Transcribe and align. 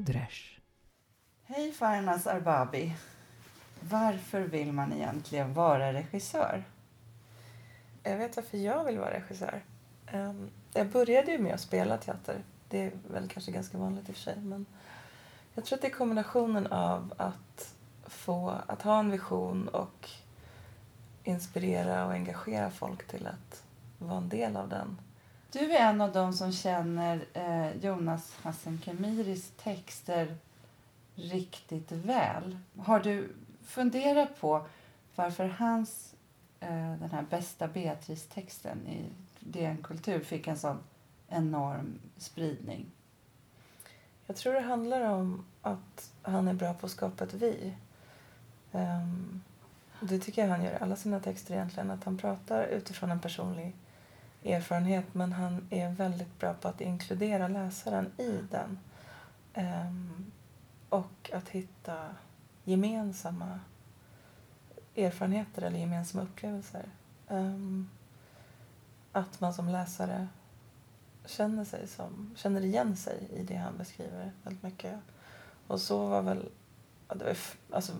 Brodrej. 0.00 0.60
Hej 1.44 1.72
Farnas 1.72 2.26
Arbabi. 2.26 2.96
Varför 3.80 4.40
vill 4.40 4.72
man 4.72 4.92
egentligen 4.92 5.54
vara 5.54 5.92
regissör? 5.92 6.64
Jag 8.02 8.18
vet 8.18 8.36
varför 8.36 8.58
jag 8.58 8.84
vill 8.84 8.98
vara 8.98 9.14
regissör. 9.14 9.64
Ehm, 10.06 10.50
jag 10.72 10.88
började 10.88 11.32
ju 11.32 11.38
med 11.38 11.54
att 11.54 11.60
spela 11.60 11.98
teater. 11.98 12.44
Det 12.68 12.80
är 12.80 12.92
väl 13.10 13.28
kanske 13.28 13.52
ganska 13.52 13.78
vanligt 13.78 14.08
i 14.08 14.12
och 14.12 14.16
för 14.16 14.22
sig. 14.22 14.36
Men 14.40 14.66
jag 15.54 15.64
tror 15.64 15.76
att 15.76 15.82
det 15.82 15.88
är 15.88 15.92
kombinationen 15.92 16.66
av 16.66 17.14
att 17.16 17.74
få 18.06 18.50
att 18.66 18.82
ha 18.82 18.98
en 18.98 19.10
vision 19.10 19.68
och 19.68 20.08
inspirera 21.24 22.06
och 22.06 22.12
engagera 22.12 22.70
folk 22.70 23.06
till 23.08 23.26
att 23.26 23.64
vara 23.98 24.18
en 24.18 24.28
del 24.28 24.56
av 24.56 24.68
den. 24.68 24.98
Du 25.52 25.72
är 25.72 25.90
en 25.90 26.00
av 26.00 26.12
dem 26.12 26.32
som 26.32 26.52
känner 26.52 27.24
eh, 27.32 27.76
Jonas 27.76 28.36
Hassan 28.42 28.78
Khemiris 28.78 29.52
texter 29.62 30.36
riktigt 31.14 31.92
väl. 31.92 32.58
Har 32.78 33.00
du 33.00 33.32
funderat 33.64 34.40
på 34.40 34.66
varför 35.14 35.48
hans, 35.48 36.14
eh, 36.60 36.94
den 37.00 37.10
här 37.10 37.22
bästa 37.30 37.68
Beatrice-texten 37.68 38.86
i 38.86 39.04
DN 39.40 39.82
Kultur 39.82 40.20
fick 40.20 40.46
en 40.46 40.58
sån 40.58 40.78
enorm 41.28 41.98
spridning? 42.16 42.86
Jag 44.26 44.36
tror 44.36 44.52
det 44.52 44.60
handlar 44.60 45.00
om 45.00 45.44
att 45.62 46.12
han 46.22 46.48
är 46.48 46.54
bra 46.54 46.74
på 46.74 46.86
att 46.86 46.92
skapa 46.92 47.24
ett 47.24 47.34
vi. 47.34 47.74
Um, 48.72 49.42
det 50.00 50.18
tycker 50.18 50.42
jag 50.42 50.48
han 50.48 50.64
gör 50.64 50.72
i 50.72 50.78
alla 50.80 50.96
sina 50.96 51.20
texter 51.20 51.54
egentligen. 51.54 51.90
Att 51.90 52.04
han 52.04 52.18
pratar 52.18 52.66
utifrån 52.66 53.10
en 53.10 53.20
personlig 53.20 53.74
erfarenhet 54.44 55.14
men 55.14 55.32
han 55.32 55.66
är 55.70 55.88
väldigt 55.88 56.38
bra 56.38 56.54
på 56.54 56.68
att 56.68 56.80
inkludera 56.80 57.48
läsaren 57.48 58.12
i 58.18 58.38
den. 58.50 58.78
Um, 59.54 60.32
och 60.88 61.30
att 61.32 61.48
hitta 61.48 62.14
gemensamma 62.64 63.60
erfarenheter 64.96 65.62
eller 65.62 65.78
gemensamma 65.78 66.24
upplevelser. 66.24 66.88
Um, 67.28 67.90
att 69.12 69.40
man 69.40 69.54
som 69.54 69.68
läsare 69.68 70.28
känner, 71.26 71.64
sig 71.64 71.88
som, 71.88 72.34
känner 72.36 72.60
igen 72.60 72.96
sig 72.96 73.28
i 73.32 73.42
det 73.42 73.56
han 73.56 73.78
beskriver 73.78 74.32
väldigt 74.42 74.62
mycket. 74.62 74.98
Och 75.66 75.80
så 75.80 76.06
var 76.06 76.22
väl 76.22 76.48
det 77.08 77.24
var 77.24 77.36
alltså, 77.70 77.92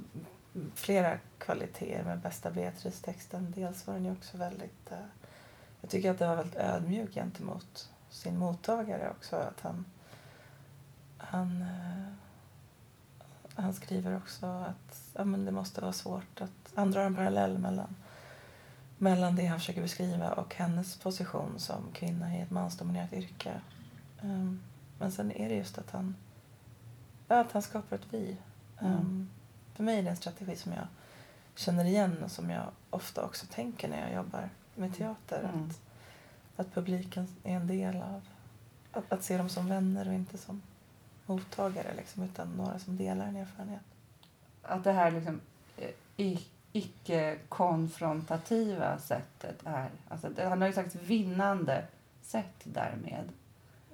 flera 0.74 1.18
kvaliteter 1.38 2.04
med 2.04 2.18
bästa 2.20 2.50
Beatrice-texten. 2.50 3.52
Dels 3.56 3.86
var 3.86 3.94
den 3.94 4.04
ju 4.04 4.12
också 4.12 4.36
väldigt... 4.36 4.92
uh, 4.92 4.98
jag 5.80 5.90
tycker 5.90 6.10
att 6.10 6.18
den 6.18 6.28
var 6.28 6.36
väldigt 6.36 6.56
ödmjuk 6.56 7.14
gentemot 7.14 7.90
sin 8.10 8.38
mottagare 8.38 9.10
också. 9.10 9.36
Att 9.36 9.60
han, 9.60 9.84
han, 11.18 11.62
eh, 11.62 12.12
han 13.54 13.74
skriver 13.74 14.16
också 14.16 14.46
att 14.46 15.02
ja, 15.14 15.24
men 15.24 15.44
det 15.44 15.52
måste 15.52 15.80
vara 15.80 15.92
svårt 15.92 16.40
att... 16.40 16.72
Han 16.74 16.90
drar 16.90 17.04
en 17.04 17.16
parallell 17.16 17.58
mellan 17.58 17.96
mellan 19.00 19.36
det 19.36 19.46
han 19.46 19.58
försöker 19.58 19.82
beskriva 19.82 20.32
och 20.32 20.54
hennes 20.54 20.96
position 20.96 21.54
som 21.58 21.92
kvinna 21.92 22.36
i 22.36 22.40
ett 22.40 22.50
mansdominerat 22.50 23.12
yrke. 23.12 23.60
Ehm, 24.22 24.60
men 24.98 25.12
sen 25.12 25.32
är 25.32 25.48
det 25.48 25.54
just 25.54 25.78
att 25.78 25.90
han, 25.90 26.16
ja, 27.28 27.40
att 27.40 27.52
han 27.52 27.62
skapar 27.62 27.96
ett 27.96 28.06
vi. 28.10 28.36
Mm. 28.78 28.92
Ehm, 28.92 29.30
för 29.74 29.84
mig 29.84 29.98
är 29.98 30.02
det 30.02 30.10
en 30.10 30.16
strategi 30.16 30.56
som 30.56 30.72
jag 30.72 30.86
känner 31.54 31.84
igen 31.84 32.22
och 32.24 32.30
som 32.30 32.50
jag 32.50 32.64
ofta 32.90 33.24
också 33.24 33.46
tänker 33.50 33.88
när 33.88 34.00
jag 34.00 34.14
jobbar 34.14 34.50
med 34.80 34.94
teater. 34.94 35.50
Mm. 35.54 35.68
Att, 35.68 35.80
att 36.56 36.74
publiken 36.74 37.28
är 37.44 37.56
en 37.56 37.66
del 37.66 37.96
av... 37.96 38.22
Att, 38.92 39.12
att 39.12 39.22
se 39.22 39.38
dem 39.38 39.48
som 39.48 39.68
vänner 39.68 40.08
och 40.08 40.14
inte 40.14 40.38
som 40.38 40.62
mottagare 41.26 41.94
liksom, 41.96 42.22
utan 42.22 42.48
några 42.48 42.78
som 42.78 42.96
delar 42.96 43.26
en 43.26 43.36
erfarenhet. 43.36 43.82
Att 44.62 44.84
det 44.84 44.92
här 44.92 45.10
liksom, 45.10 45.40
eh, 45.76 45.90
icke-konfrontativa 46.72 48.98
sättet 48.98 49.60
är... 49.64 49.90
Alltså, 50.08 50.28
han 50.38 50.60
har 50.60 50.68
ju 50.68 50.74
sagt 50.74 50.94
vinnande 50.94 51.86
sätt 52.22 52.60
därmed. 52.64 53.28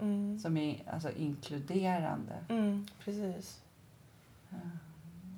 Mm. 0.01 0.39
Som 0.39 0.57
är 0.57 0.83
alltså, 0.91 1.11
inkluderande. 1.11 2.35
Mm, 2.49 2.87
precis. 3.05 3.61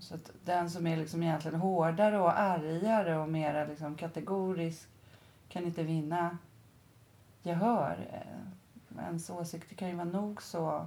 Så 0.01 0.15
att 0.15 0.31
den 0.45 0.71
som 0.71 0.87
är 0.87 0.97
liksom 0.97 1.23
egentligen 1.23 1.61
hårdare 1.61 2.19
och 2.19 2.39
argare 2.39 3.17
och 3.17 3.29
mer 3.29 3.69
liksom 3.69 3.95
kategorisk 3.95 4.89
kan 5.49 5.65
inte 5.65 5.83
vinna 5.83 6.39
gehör. 7.43 8.09
Eh, 8.13 9.05
Ens 9.05 9.31
åsikter 9.31 9.75
kan 9.77 9.89
ju 9.89 9.95
vara 9.95 10.05
nog 10.05 10.43
så 10.43 10.87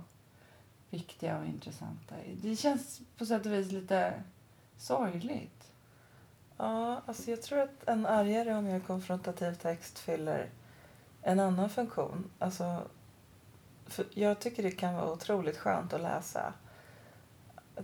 viktiga 0.90 1.38
och 1.40 1.46
intressanta. 1.46 2.16
Det 2.42 2.56
känns 2.56 3.02
på 3.18 3.26
sätt 3.26 3.46
och 3.46 3.52
vis 3.54 3.72
lite 3.72 4.14
sorgligt. 4.78 5.72
Ja, 6.58 7.02
alltså 7.06 7.32
jag 7.32 7.42
tror 7.42 7.60
att 7.60 7.88
en 7.88 8.06
argare 8.06 8.56
och 8.56 8.64
mer 8.64 8.80
konfrontativ 8.80 9.54
text 9.54 10.00
fyller 10.00 10.50
en 11.22 11.40
annan 11.40 11.70
funktion. 11.70 12.30
Alltså, 12.40 12.82
för 13.86 14.06
jag 14.14 14.40
tycker 14.40 14.64
det 14.64 14.72
kan 14.72 14.94
vara 14.96 15.12
otroligt 15.12 15.58
skönt 15.58 15.94
att 15.94 16.02
läsa 16.02 16.54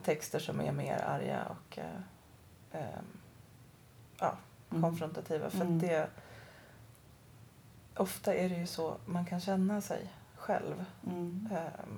texter 0.03 0.39
som 0.39 0.61
är 0.61 0.71
mer 0.71 0.97
arga 1.01 1.45
och 1.45 1.77
eh, 1.77 2.01
ehm, 2.71 3.05
ja, 4.19 4.37
Mm. 4.71 4.81
konfrontativa. 4.83 5.49
För 5.49 5.61
Mm. 5.61 5.75
att 5.75 5.81
det, 5.81 6.09
ofta 7.99 8.33
är 8.33 8.49
det 8.49 8.55
ju 8.55 8.67
så 8.67 8.97
man 9.05 9.25
kan 9.25 9.39
känna 9.39 9.81
sig 9.81 10.09
själv. 10.35 10.85
Mm. 11.07 11.49
Ehm, 11.51 11.97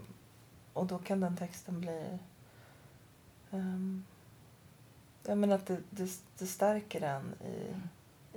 och 0.74 0.86
då 0.86 0.98
kan 1.00 1.20
den 1.20 1.38
texten 1.38 1.82
bli... 1.82 2.20
Um, 3.52 4.06
jag 5.26 5.38
menar 5.38 5.56
att 5.56 5.66
det, 5.66 5.82
det, 5.90 6.10
det 6.38 6.48
stärker 6.48 7.00
den 7.00 7.34
i, 7.46 7.76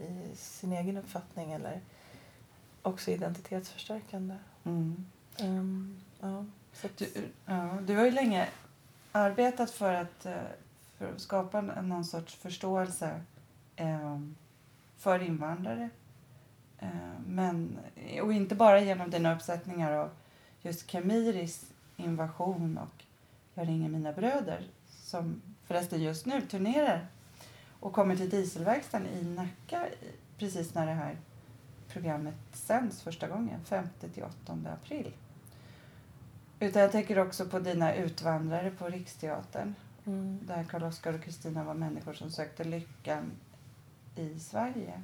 i 0.02 0.36
sin 0.36 0.72
egen 0.72 0.96
uppfattning 0.96 1.52
eller 1.52 1.80
också 2.82 3.10
identitetsförstärkande. 3.10 4.36
Mm. 4.64 5.06
Ehm, 5.36 6.00
ja, 6.20 6.44
så 6.72 6.86
att, 6.86 6.96
Du, 6.96 7.28
ja, 7.46 7.78
du 7.82 7.96
har 7.96 8.04
ju 8.04 8.10
länge 8.10 8.48
arbetat 9.12 9.70
för 9.70 9.92
att, 9.94 10.26
eh, 10.26 10.34
för 10.98 11.12
att 11.14 11.20
skapa 11.20 11.58
en- 11.58 11.88
någon 11.88 12.04
sorts 12.04 12.34
förståelse 12.34 13.20
eh, 13.76 14.20
för 14.96 15.22
invandrare. 15.22 15.90
Eh, 16.82 16.88
men, 17.26 17.78
och 18.22 18.32
inte 18.32 18.54
bara 18.54 18.80
genom 18.80 19.10
dina 19.10 19.34
uppsättningar 19.34 19.92
av 19.92 20.10
just 20.62 20.90
Kemiris 20.90 21.66
invasion 21.96 22.78
och 22.78 23.04
Jag 23.54 23.68
ringer 23.68 23.88
mina 23.88 24.12
bröder 24.12 24.68
som 24.88 25.42
förresten 25.66 26.02
just 26.02 26.26
nu 26.26 26.40
turnerar 26.40 27.06
och 27.80 27.92
kommer 27.92 28.16
till 28.16 28.30
dieselverkstaden 28.30 29.06
i 29.06 29.24
Nacka 29.24 29.86
precis 30.38 30.74
när 30.74 30.86
det 30.86 30.92
här 30.92 31.16
programmet 31.88 32.34
sänds 32.52 33.02
första 33.02 33.28
gången, 33.28 33.60
5-8 33.68 34.72
april. 34.72 35.12
Utan 36.60 36.82
jag 36.82 36.92
tänker 36.92 37.18
också 37.18 37.46
på 37.46 37.58
dina 37.58 37.94
utvandrare 37.94 38.70
på 38.70 38.88
Riksteatern 38.88 39.74
mm. 40.06 40.38
där 40.46 40.64
Karl-Oskar 40.64 41.12
och 41.12 41.22
Kristina 41.22 41.64
var 41.64 41.74
människor 41.74 42.12
som 42.12 42.30
sökte 42.30 42.64
lyckan 42.64 43.30
i 44.16 44.38
Sverige. 44.38 45.02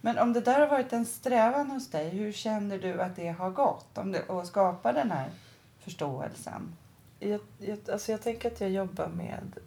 Men 0.00 0.18
om 0.18 0.32
det 0.32 0.40
där 0.40 0.60
har 0.60 0.66
varit 0.66 0.92
en 0.92 1.06
strävan 1.06 1.70
hos 1.70 1.90
dig, 1.90 2.08
hur 2.08 2.32
känner 2.32 2.78
du 2.78 3.02
att 3.02 3.16
det 3.16 3.28
har 3.28 3.50
gått? 3.50 3.98
Om 3.98 4.12
det, 4.12 4.30
att 4.30 4.46
skapa 4.46 4.92
den 4.92 5.10
här 5.10 5.30
förståelsen? 5.78 6.76
Jag, 7.18 7.40
jag, 7.58 7.78
alltså 7.92 8.12
jag 8.12 8.22
tänker 8.22 8.50
att 8.50 8.60
jag 8.60 8.70
jobbar 8.70 9.08
med 9.08 9.58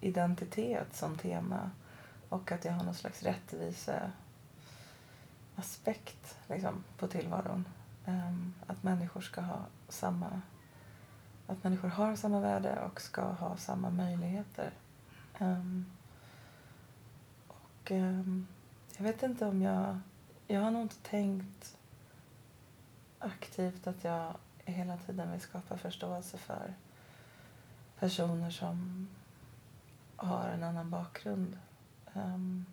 identitet 0.00 0.96
som 0.96 1.18
tema 1.18 1.70
och 2.28 2.52
att 2.52 2.64
jag 2.64 2.72
har 2.72 2.84
någon 2.84 2.94
slags 2.94 3.22
rättvise 3.22 4.10
aspekt 5.56 6.36
liksom, 6.48 6.84
på 6.98 7.06
tillvaron. 7.06 7.68
Um, 8.06 8.54
att 8.66 8.82
människor 8.82 9.20
ska 9.20 9.40
ha 9.40 9.58
samma 9.88 10.40
att 11.46 11.64
människor 11.64 11.88
har 11.88 12.16
samma 12.16 12.40
värde 12.40 12.78
och 12.80 13.00
ska 13.00 13.22
ha 13.22 13.56
samma 13.56 13.90
möjligheter. 13.90 14.70
Um, 15.38 15.86
och 17.48 17.90
um, 17.90 18.46
jag 19.00 19.04
vet 19.04 19.22
inte 19.22 19.46
om 19.46 19.62
jag... 19.62 19.98
Jag 20.46 20.60
har 20.60 20.70
nog 20.70 20.82
inte 20.82 20.96
tänkt 21.02 21.76
aktivt 23.18 23.86
att 23.86 24.04
jag 24.04 24.34
hela 24.64 24.96
tiden 24.96 25.32
vill 25.32 25.40
skapa 25.40 25.76
förståelse 25.76 26.38
för 26.38 26.74
personer 27.98 28.50
som 28.50 29.08
har 30.16 30.48
en 30.48 30.62
annan 30.62 30.90
bakgrund. 30.90 31.58
Ehm, 32.14 32.66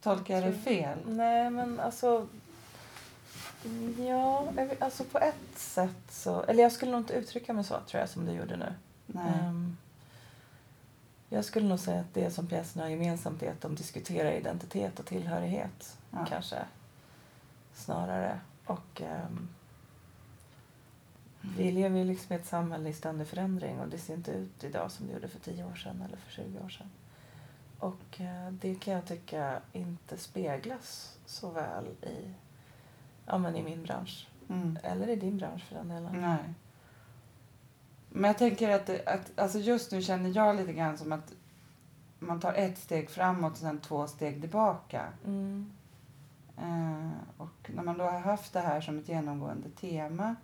Tolkar 0.00 0.34
jag 0.34 0.44
det 0.44 0.58
fel? 0.58 0.98
Nej, 1.06 1.50
men 1.50 1.80
alltså... 1.80 2.26
Ja, 3.98 4.52
alltså 4.78 5.04
på 5.04 5.18
ett 5.18 5.58
sätt 5.58 6.02
så... 6.08 6.42
Eller 6.42 6.62
jag 6.62 6.72
skulle 6.72 6.92
nog 6.92 7.00
inte 7.00 7.14
uttrycka 7.14 7.52
mig 7.52 7.64
så, 7.64 7.80
tror 7.86 8.00
jag, 8.00 8.08
som 8.08 8.26
du 8.26 8.32
gjorde 8.32 8.56
nu. 8.56 8.74
Nej. 9.06 9.32
Ehm, 9.42 9.61
jag 11.32 11.44
skulle 11.44 11.68
nog 11.68 11.78
säga 11.78 12.00
att 12.00 12.14
det 12.14 12.30
som 12.30 12.46
pjäserna 12.46 12.84
har 12.84 12.90
gemensamt 12.90 13.42
är 13.42 13.50
att 13.50 13.60
de 13.60 13.74
diskuterar 13.74 14.32
identitet 14.32 15.00
och 15.00 15.06
tillhörighet, 15.06 15.98
Ja. 16.10 16.26
kanske. 16.28 16.58
Snarare. 17.74 18.40
Och 18.66 19.02
ehm, 19.02 19.48
vi 21.56 21.72
lever 21.72 21.98
ju 21.98 22.04
liksom 22.04 22.32
i 22.32 22.38
ett 22.38 22.46
samhälle 22.46 22.88
i 22.88 22.92
ständig 22.92 23.26
förändring 23.26 23.80
och 23.80 23.88
det 23.88 23.98
ser 23.98 24.14
inte 24.14 24.30
ut 24.30 24.64
idag 24.64 24.90
som 24.90 25.06
det 25.06 25.12
gjorde 25.12 25.28
för 25.28 25.40
10 25.40 25.64
år 25.64 25.74
sedan 25.74 26.02
eller 26.06 26.16
för 26.16 26.32
20 26.32 26.58
år 26.64 26.68
sedan. 26.68 26.90
Och 27.78 28.20
eh, 28.20 28.50
det 28.50 28.74
kan 28.74 28.94
jag 28.94 29.06
tycka 29.06 29.60
inte 29.72 30.16
speglas 30.18 31.18
så 31.26 31.50
väl 31.50 31.84
i, 32.02 32.34
ja, 33.26 33.38
men 33.38 33.56
i 33.56 33.62
min 33.62 33.82
bransch. 33.82 34.28
Mm. 34.48 34.78
Eller 34.82 35.08
i 35.08 35.16
din 35.16 35.36
bransch 35.38 35.64
för 35.64 35.74
den 35.74 35.88
delen. 35.88 36.20
Nej. 36.20 36.38
Men 38.14 38.24
jag 38.24 38.38
tänker 38.38 38.70
att, 38.70 38.86
det, 38.86 39.06
att 39.06 39.38
alltså 39.38 39.58
just 39.58 39.92
nu 39.92 40.02
känner 40.02 40.36
jag 40.36 40.56
lite 40.56 40.72
grann 40.72 40.98
som 40.98 41.12
att 41.12 41.32
man 42.18 42.40
tar 42.40 42.54
ett 42.54 42.78
steg 42.78 43.10
framåt 43.10 43.52
och 43.52 43.58
sen 43.58 43.80
två 43.80 44.06
steg 44.06 44.40
tillbaka. 44.40 45.02
Mm. 45.24 45.72
Eh, 46.58 47.10
och 47.36 47.70
när 47.74 47.82
man 47.82 47.98
då 47.98 48.04
har 48.04 48.20
haft 48.20 48.52
det 48.52 48.60
här 48.60 48.80
som 48.80 48.98
ett 48.98 49.08
genomgående 49.08 49.70
tema 49.70 50.36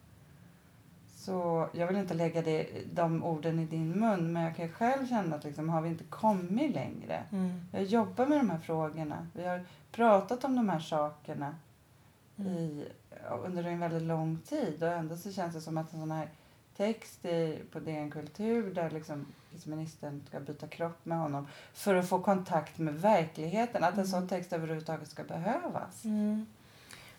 så 1.17 1.69
jag 1.73 1.87
vill 1.87 1.97
inte 1.97 2.15
lägga 2.15 2.43
det, 2.43 2.67
de 2.93 3.25
orden 3.25 3.59
i 3.59 3.67
din 3.67 4.01
mun 4.01 4.33
men 4.33 4.43
jag 4.43 4.57
kan 4.57 4.69
själv 4.69 5.07
känna 5.07 5.37
att 5.37 5.45
liksom, 5.45 5.69
har 5.69 5.81
vi 5.81 5.89
inte 5.89 6.05
kommit 6.05 6.75
längre? 6.75 7.23
Mm. 7.33 7.61
Jag 7.73 7.85
jobbar 7.85 8.27
med 8.27 8.39
de 8.39 8.51
här 8.51 8.59
frågorna. 8.59 9.27
Vi 9.35 9.47
har 9.47 9.65
pratat 9.93 10.45
om 10.45 10.57
de 10.57 10.69
här 10.69 10.81
sakerna 10.81 11.55
Mm. 12.39 12.53
i, 12.53 12.89
under 13.45 13.65
en 13.65 13.81
väldigt 13.81 14.03
lång 14.03 14.39
tid 14.39 14.83
och 14.83 14.89
ändå 14.89 15.17
så 15.17 15.33
känns 15.33 15.55
det 15.55 15.61
som 15.61 15.79
att 15.79 15.93
en 15.93 16.01
sån 16.01 16.11
här 16.11 16.29
text 16.79 17.25
i, 17.25 17.59
på 17.73 17.81
DN 17.81 18.11
Kultur 18.11 18.75
där 18.75 18.91
liksom 18.91 19.27
ministern 19.65 20.23
ska 20.29 20.41
byta 20.41 20.67
kropp 20.69 21.05
med 21.05 21.19
honom 21.19 21.49
för 21.73 21.95
att 21.95 22.09
få 22.09 22.19
kontakt 22.23 22.79
med 22.79 22.95
verkligheten. 22.95 23.85
Att 23.85 23.93
en 23.93 23.99
Mm. 23.99 24.07
sån 24.07 24.29
text 24.29 24.53
överhuvudtaget 24.53 25.09
ska 25.11 25.25
behövas. 25.25 26.05
Mm. 26.05 26.47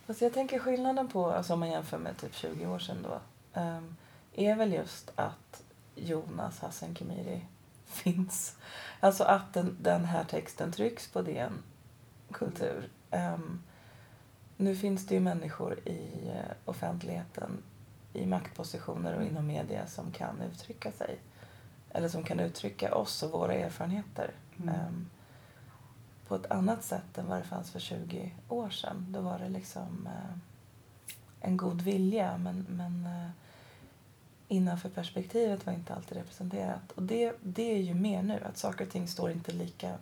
Fast 0.06 0.20
jag 0.20 0.34
tänker 0.34 0.58
skillnaden 0.58 1.08
på, 1.08 1.30
alltså 1.30 1.52
om 1.52 1.60
man 1.60 1.70
jämför 1.70 1.98
med 1.98 2.16
typ 2.18 2.34
20 2.34 2.66
år 2.66 2.78
sedan 2.78 2.96
då, 3.02 3.20
ehm, 3.60 3.96
är 4.34 4.56
väl 4.56 4.72
just 4.72 5.12
att 5.14 5.62
Jonas 5.94 6.60
Hassan 6.60 6.94
Khemiri 6.94 7.46
finns. 7.86 8.56
Alltså 9.00 9.24
att 9.24 9.52
den, 9.54 9.76
den 9.80 10.04
här 10.04 10.24
texten 10.24 10.72
trycks 10.72 11.08
på 11.08 11.22
DN 11.22 11.62
Kultur. 12.32 12.88
Ehm, 13.10 13.62
nu 14.56 14.76
finns 14.76 15.06
det 15.06 15.14
ju 15.14 15.20
människor 15.20 15.78
i 15.88 16.28
eh, 16.28 16.52
offentligheten, 16.64 17.62
i 18.12 18.26
maktpositioner 18.26 19.14
och 19.14 19.24
inom 19.24 19.46
media 19.46 19.86
som 19.86 20.12
kan 20.12 20.42
uttrycka 20.42 20.92
sig. 20.92 21.18
Eller 21.90 22.08
som 22.08 22.22
kan 22.22 22.40
uttrycka 22.40 22.94
oss 22.94 23.22
och 23.22 23.30
våra 23.30 23.54
erfarenheter. 23.54 24.30
Mm. 24.56 24.74
Ehm, 24.74 25.10
på 26.28 26.34
ett 26.36 26.50
annat 26.50 26.84
sätt 26.84 27.18
än 27.18 27.26
vad 27.26 27.38
det 27.38 27.44
fanns 27.44 27.70
för 27.70 27.80
20 27.80 28.34
år 28.48 28.70
sedan. 28.70 29.06
Då 29.08 29.20
var 29.20 29.38
det 29.38 29.48
liksom 29.48 30.06
eh, 30.06 30.38
en 31.40 31.56
god 31.56 31.82
vilja 31.82 32.38
men, 32.38 32.66
men 32.68 33.06
eh, 33.06 33.30
innanför 34.48 34.88
perspektivet 34.88 35.66
var 35.66 35.72
inte 35.72 35.94
alltid 35.94 36.18
representerat. 36.18 36.92
Och 36.94 37.02
det, 37.02 37.36
det 37.40 37.72
är 37.72 37.82
ju 37.82 37.94
mer 37.94 38.22
nu, 38.22 38.40
att 38.44 38.58
saker 38.58 38.86
och 38.86 38.92
ting 38.92 39.08
står 39.08 39.30
inte 39.30 39.52
lika... 39.52 39.98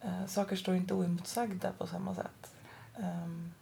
Eh, 0.00 0.26
saker 0.26 0.56
står 0.56 0.74
inte 0.74 0.94
oemotsagda 0.94 1.72
på 1.78 1.86
samma 1.86 2.14
sätt. 2.14 2.54
Ehm, 2.96 3.52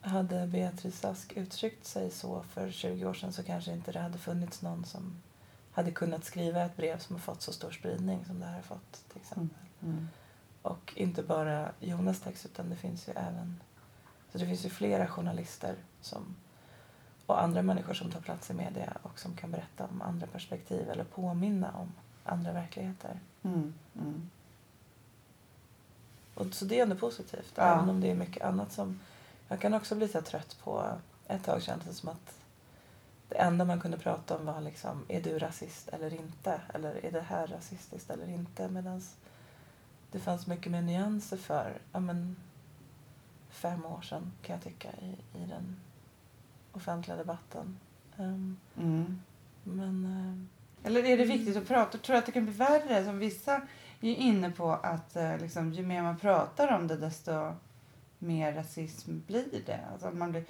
hade 0.00 0.46
Beatrice 0.46 1.04
Ask 1.04 1.32
uttryckt 1.32 1.86
sig 1.86 2.10
så 2.10 2.42
för 2.42 2.70
20 2.70 3.06
år 3.06 3.14
sedan 3.14 3.32
så 3.32 3.42
kanske 3.42 3.72
inte 3.72 3.92
det 3.92 4.00
hade 4.00 4.18
funnits 4.18 4.62
någon 4.62 4.84
som 4.84 5.22
hade 5.72 5.90
kunnat 5.90 6.24
skriva 6.24 6.62
ett 6.62 6.76
brev 6.76 6.98
som 6.98 7.16
har 7.16 7.20
fått 7.20 7.42
så 7.42 7.52
stor 7.52 7.70
spridning 7.70 8.24
som 8.24 8.40
det 8.40 8.46
här 8.46 8.54
har 8.54 8.62
fått 8.62 8.92
till 9.08 9.20
exempel. 9.20 9.58
Mm. 9.82 10.08
Och 10.62 10.92
inte 10.96 11.22
bara 11.22 11.72
Jonas 11.80 12.20
text 12.20 12.44
utan 12.44 12.70
det 12.70 12.76
finns 12.76 13.08
ju 13.08 13.12
även 13.12 13.60
så 14.32 14.38
det 14.38 14.46
finns 14.46 14.64
ju 14.64 14.70
flera 14.70 15.06
journalister 15.06 15.74
som 16.00 16.36
och 17.26 17.42
andra 17.42 17.62
människor 17.62 17.94
som 17.94 18.10
tar 18.10 18.20
plats 18.20 18.50
i 18.50 18.54
media 18.54 18.96
och 19.02 19.18
som 19.18 19.36
kan 19.36 19.50
berätta 19.50 19.84
om 19.84 20.02
andra 20.02 20.26
perspektiv 20.26 20.90
eller 20.90 21.04
påminna 21.04 21.72
om 21.72 21.92
andra 22.24 22.52
verkligheter. 22.52 23.20
Mm. 23.42 23.74
Mm. 23.94 24.30
Och 26.34 26.54
så 26.54 26.64
det 26.64 26.78
är 26.78 26.82
ändå 26.82 26.96
positivt, 26.96 27.52
Ja. 27.54 27.62
även 27.62 27.88
om 27.90 28.00
det 28.00 28.10
är 28.10 28.14
mycket 28.14 28.42
annat 28.42 28.72
som... 28.72 29.00
Jag 29.50 29.60
kan 29.60 29.74
också 29.74 29.94
bli 29.94 30.08
så 30.08 30.20
trött 30.20 30.56
på... 30.64 30.86
Ett 31.28 31.44
tag 31.44 31.62
kändes 31.62 31.86
det 31.88 31.94
som 31.94 32.08
att 32.08 32.38
det 33.28 33.34
enda 33.36 33.64
man 33.64 33.80
kunde 33.80 33.98
prata 33.98 34.36
om 34.36 34.46
var 34.46 34.60
liksom, 34.60 35.04
är 35.08 35.22
du 35.22 35.38
rasist 35.38 35.88
eller 35.88 36.14
inte? 36.14 36.60
Eller 36.74 37.04
är 37.06 37.12
det 37.12 37.20
här 37.20 37.46
rasistiskt 37.46 38.10
eller 38.10 38.28
inte? 38.28 38.68
Medan 38.68 39.02
det 40.10 40.18
fanns 40.18 40.46
mycket 40.46 40.72
mer 40.72 40.82
nyanser 40.82 41.36
för 41.36 41.78
ja, 41.92 42.00
men, 42.00 42.36
fem 43.50 43.84
år 43.86 44.00
sedan, 44.02 44.32
kan 44.42 44.54
jag 44.54 44.62
tycka, 44.64 44.88
i, 45.02 45.38
i 45.42 45.46
den 45.46 45.80
offentliga 46.72 47.16
debatten. 47.16 47.78
Ehm, 48.18 48.56
Mm. 48.76 49.22
men... 49.64 50.04
ehm, 50.04 50.48
Eller 50.84 51.04
är 51.04 51.18
det 51.18 51.24
viktigt 51.24 51.56
att 51.56 51.68
prata? 51.68 51.98
Tror 51.98 52.14
du 52.14 52.18
att 52.18 52.26
det 52.26 52.32
kan 52.32 52.44
bli 52.44 52.54
värre? 52.54 53.04
Som 53.04 53.18
vissa 53.18 53.54
är 54.00 54.14
inne 54.14 54.50
på 54.50 54.72
att 54.72 55.16
eh, 55.16 55.38
liksom, 55.38 55.72
ju 55.72 55.86
mer 55.86 56.02
man 56.02 56.18
pratar 56.18 56.72
om 56.72 56.86
det 56.86 56.96
desto 56.96 57.54
mer 58.20 58.52
rasism 58.52 59.20
blir 59.26 59.62
det. 59.66 59.80
Alltså 59.92 60.08
att 60.08 60.14
man 60.14 60.30
blir, 60.30 60.44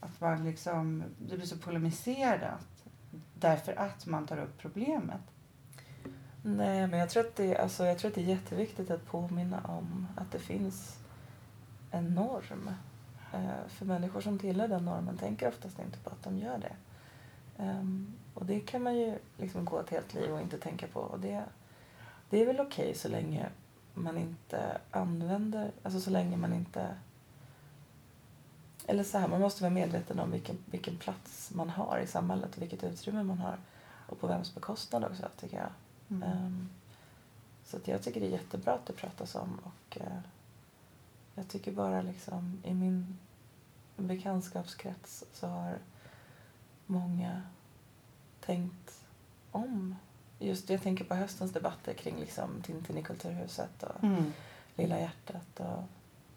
att 0.00 0.20
man 0.20 0.44
liksom, 0.44 1.04
det 1.18 1.36
blir 1.36 1.46
så 1.46 1.58
polemiserat 1.58 2.66
därför 3.34 3.78
att 3.78 4.06
man 4.06 4.26
tar 4.26 4.38
upp 4.38 4.58
problemet. 4.58 5.20
Nej, 6.42 6.86
men 6.86 6.98
jag 6.98 7.10
tror, 7.10 7.26
att 7.26 7.36
det, 7.36 7.56
alltså, 7.56 7.84
jag 7.84 7.98
tror 7.98 8.08
att 8.08 8.14
det 8.14 8.20
är 8.20 8.36
jätteviktigt 8.36 8.90
att 8.90 9.06
påminna 9.06 9.60
om 9.60 10.06
att 10.16 10.32
det 10.32 10.38
finns 10.38 10.98
en 11.90 12.14
norm. 12.14 12.70
Eh, 13.32 13.68
för 13.68 13.84
människor 13.84 14.20
som 14.20 14.38
tillhör 14.38 14.68
den 14.68 14.84
normen 14.84 15.16
tänker 15.16 15.48
oftast 15.48 15.78
inte 15.78 15.98
på 15.98 16.10
att 16.10 16.22
de 16.22 16.38
gör 16.38 16.58
det. 16.58 16.76
Ehm, 17.62 18.14
och 18.34 18.46
det 18.46 18.60
kan 18.60 18.82
man 18.82 18.96
ju 18.96 19.18
liksom 19.36 19.64
gå 19.64 19.80
ett 19.80 19.90
helt 19.90 20.14
liv 20.14 20.32
och 20.32 20.40
inte 20.40 20.58
tänka 20.58 20.86
på. 20.86 21.00
Och 21.00 21.20
det, 21.20 21.44
det 22.30 22.42
är 22.42 22.46
väl 22.46 22.60
okej 22.60 22.94
så 22.94 23.08
länge 23.08 23.48
man 23.94 24.18
inte 24.18 24.78
använder, 24.90 25.70
alltså 25.82 26.00
så 26.00 26.10
länge 26.10 26.36
man 26.36 26.52
inte... 26.52 26.94
Eller 28.86 29.04
så 29.04 29.18
här, 29.18 29.28
man 29.28 29.40
måste 29.40 29.62
vara 29.62 29.72
medveten 29.72 30.20
om 30.20 30.30
vilken, 30.30 30.58
vilken 30.66 30.96
plats 30.96 31.50
man 31.54 31.70
har 31.70 31.98
i 31.98 32.06
samhället 32.06 32.56
och 32.56 32.62
vilket 32.62 32.84
utrymme 32.84 33.22
man 33.22 33.38
har. 33.38 33.58
Och 34.08 34.20
på 34.20 34.26
vems 34.26 34.54
bekostnad 34.54 35.04
också, 35.04 35.28
tycker 35.40 35.56
jag. 35.56 35.70
Mm. 36.10 36.22
Ehm, 36.22 36.68
så 37.64 37.76
att 37.76 37.88
jag 37.88 38.02
tycker 38.02 38.20
det 38.20 38.26
är 38.26 38.30
jättebra 38.30 38.74
att 38.74 38.86
det 38.86 38.92
pratas 38.92 39.34
om 39.34 39.60
och 39.62 39.98
eh, 40.00 40.18
jag 41.34 41.48
tycker 41.48 41.72
bara 41.72 42.02
liksom 42.02 42.62
i 42.64 42.74
min 42.74 43.18
bekantskapskrets 43.96 45.24
så 45.32 45.46
har 45.46 45.78
många 46.86 47.42
tänkt 48.40 49.04
om. 49.50 49.96
Just 50.38 50.70
jag 50.70 50.82
tänker 50.82 51.04
på 51.04 51.14
höstens 51.14 51.52
debatter 51.52 51.94
kring 51.94 52.16
liksom 52.16 52.62
Tintin 52.62 52.98
i 52.98 53.02
Kulturhuset 53.02 53.82
och 53.82 54.04
Mm. 54.04 54.32
Lilla 54.76 55.00
hjärtat 55.00 55.60
och 55.60 55.82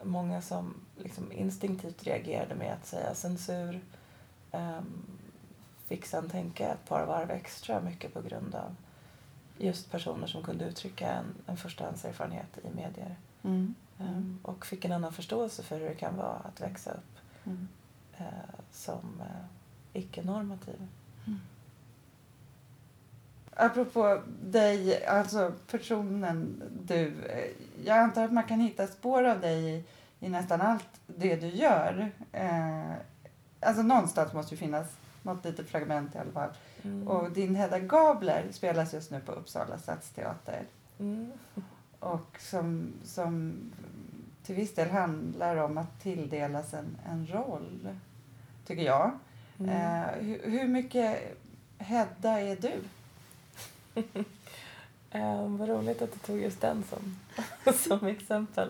många 0.04 0.42
som 0.42 0.74
liksom 0.98 1.32
instinktivt 1.32 2.04
reagerade 2.04 2.56
med 2.56 2.74
att 2.74 2.86
säga 2.86 3.16
censur 3.16 3.82
um, 4.52 5.04
fick 5.88 6.06
sen 6.06 6.30
tänka 6.30 6.68
ett 6.68 6.86
par 6.88 7.06
varv 7.06 7.32
extra 7.32 7.82
mycket 7.82 8.14
på 8.14 8.22
grund 8.22 8.56
av 8.56 8.76
just 9.58 9.92
personer 9.92 10.28
som 10.28 10.44
kunde 10.44 10.66
uttrycka 10.66 11.12
en, 11.12 11.26
en 11.46 11.58
förstahandserfarenhet 11.58 12.58
i 12.64 12.76
medier. 12.76 13.16
Mm. 13.44 13.76
Ehm, 14.00 14.40
och 14.44 14.66
fick 14.66 14.86
en 14.86 14.92
annan 14.92 15.14
förståelse 15.14 15.64
för 15.64 15.80
hur 15.80 15.90
det 15.90 15.96
kan 15.96 16.18
vara 16.18 16.38
att 16.38 16.62
växa 16.62 16.92
upp 16.92 17.18
Mm. 17.46 17.68
eh, 18.18 18.26
som 18.72 19.22
eh, 19.22 19.46
icke-normativ. 19.94 20.88
Apropå 23.60 24.22
dig, 24.42 25.06
alltså 25.06 25.54
personen 25.72 26.64
du. 26.86 27.08
eh, 27.08 27.50
Jag 27.86 27.98
antar 27.98 28.24
att 28.24 28.34
man 28.34 28.44
kan 28.44 28.60
hitta 28.60 28.88
spår 28.88 29.24
av 29.24 29.42
dig 29.42 29.76
i, 29.76 29.84
i 30.20 30.30
nästan 30.30 30.62
allt 30.62 30.90
det 31.08 31.36
du 31.36 31.48
gör. 31.48 32.12
Eh, 32.32 32.92
alltså 33.60 33.82
någonstans 33.82 34.34
måste 34.34 34.54
ju 34.54 34.58
finnas 34.60 34.88
något 35.22 35.46
litet 35.46 35.70
fragment 35.70 36.16
i 36.16 36.18
alla 36.18 36.32
fall. 36.32 36.50
Mm. 36.84 37.08
Och 37.08 37.32
din 37.32 37.56
Hedda 37.56 37.80
Gabler 37.80 38.46
spelas 38.52 38.94
just 38.94 39.12
nu 39.12 39.20
på 39.20 39.32
Uppsala 39.32 39.78
stadsteater. 39.78 40.62
Mm. 41.00 41.32
Och 41.54 41.64
och 42.00 42.40
som, 42.40 42.94
som 43.04 43.56
till 44.44 44.56
viss 44.56 44.76
del 44.76 44.90
handlar 44.90 45.56
om 45.58 45.78
att 45.78 46.00
tilldelas 46.02 46.74
en, 46.74 46.98
en 47.10 47.28
roll, 47.28 47.90
tycker 48.66 48.84
jag. 48.84 49.12
Mm. 49.60 49.70
Eh, 49.70 50.08
hur, 50.20 50.52
hur 50.52 50.68
mycket 50.68 51.38
Hedda 51.78 52.40
är 52.40 52.56
du? 52.56 52.74
Eh, 55.12 55.48
vad 55.48 55.70
roligt 55.70 56.02
att 56.02 56.12
du 56.14 56.20
tog 56.20 56.42
just 56.42 56.62
den 56.62 56.84
som, 56.84 57.20
som 57.74 58.08
exempel. 58.08 58.70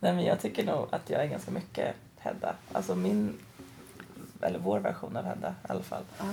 Nej, 0.00 0.12
men 0.14 0.24
jag 0.24 0.40
tycker 0.40 0.64
nog 0.64 0.86
att 0.90 1.10
jag 1.10 1.22
är 1.22 1.26
ganska 1.26 1.50
mycket 1.50 1.96
Hedda. 2.18 2.54
Alltså 2.72 2.94
min, 2.94 3.38
eller 4.40 4.58
vår 4.58 4.78
version 4.78 5.16
av 5.16 5.24
Hedda 5.24 5.48
i 5.50 5.72
alla 5.72 5.82
fall. 5.82 6.02
Ja. 6.18 6.24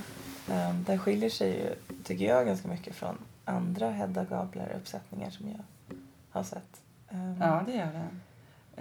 Eh, 0.53 0.73
den 0.75 0.99
skiljer 0.99 1.29
sig 1.29 1.49
ju, 1.51 1.75
tycker 2.03 2.25
jag, 2.25 2.45
ganska 2.45 2.67
mycket 2.67 2.95
från 2.95 3.17
andra 3.45 3.89
Hedda 3.89 4.23
Gabler-uppsättningar 4.25 5.29
som 5.29 5.47
jag 5.49 5.63
har 6.29 6.43
sett. 6.43 6.81
Eh, 7.09 7.39
Ja, 7.39 7.63
det 7.65 7.73
gör 7.73 7.91
den. 7.93 8.21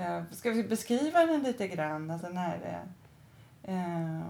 Eh, 0.05 0.23
ska 0.33 0.51
vi 0.51 0.63
beskriva 0.65 1.27
den 1.27 1.43
lite 1.43 1.69
grann? 1.69 2.11
Alltså 2.11 2.29
när 2.29 2.59
det, 2.59 2.83
eh, 3.73 4.21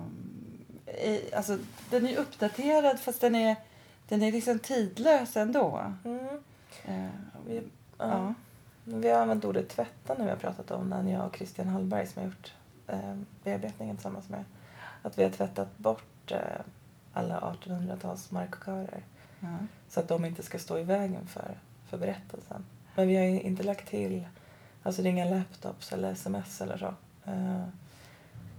i, 1.06 1.34
alltså, 1.34 1.58
den 1.90 2.06
är 2.06 2.16
uppdaterad 2.16 3.00
fast 3.00 3.20
den 3.20 3.34
är, 3.34 3.56
den 4.08 4.22
är 4.22 4.32
liksom 4.32 4.58
tidlös 4.58 5.36
ändå. 5.36 5.92
Mm. 6.04 6.28
Eh, 6.84 7.10
Vi, 7.46 7.62
ja. 7.98 8.34
Vi 8.84 9.08
har 9.10 9.20
använt 9.20 9.44
ordet 9.44 9.68
tvätta 9.68 10.14
när 10.14 10.24
vi 10.24 10.30
har 10.30 10.36
pratat 10.36 10.70
om 10.70 10.90
den, 10.90 11.08
jag 11.08 11.26
och 11.26 11.36
Christian 11.36 11.68
Hallberg 11.68 12.06
som 12.06 12.22
har 12.22 12.28
gjort 12.28 12.54
eh, 12.86 13.14
bearbetningen 13.44 13.96
tillsammans 13.96 14.28
med. 14.28 14.44
Att 15.02 15.18
vi 15.18 15.22
har 15.22 15.30
tvättat 15.30 15.78
bort 15.78 16.32
eh, 16.32 16.38
alla 17.12 17.40
1800-tals 17.40 18.30
markörer 18.30 19.02
Ja. 19.40 19.56
så 19.88 20.00
att 20.00 20.08
de 20.08 20.24
inte 20.24 20.42
ska 20.42 20.58
stå 20.58 20.78
i 20.78 20.82
vägen 20.82 21.26
för, 21.26 21.58
för 21.88 21.98
berättelsen. 21.98 22.64
Men 22.94 23.08
vi 23.08 23.16
har 23.16 23.24
inte 23.24 23.62
lagt 23.62 23.88
till, 23.88 24.26
alltså 24.82 25.02
det 25.02 25.08
är 25.08 25.10
inga 25.10 25.24
laptops 25.24 25.92
eller 25.92 26.12
sms 26.12 26.60
eller 26.60 26.76
så. 26.78 26.94
Eh, 27.30 27.64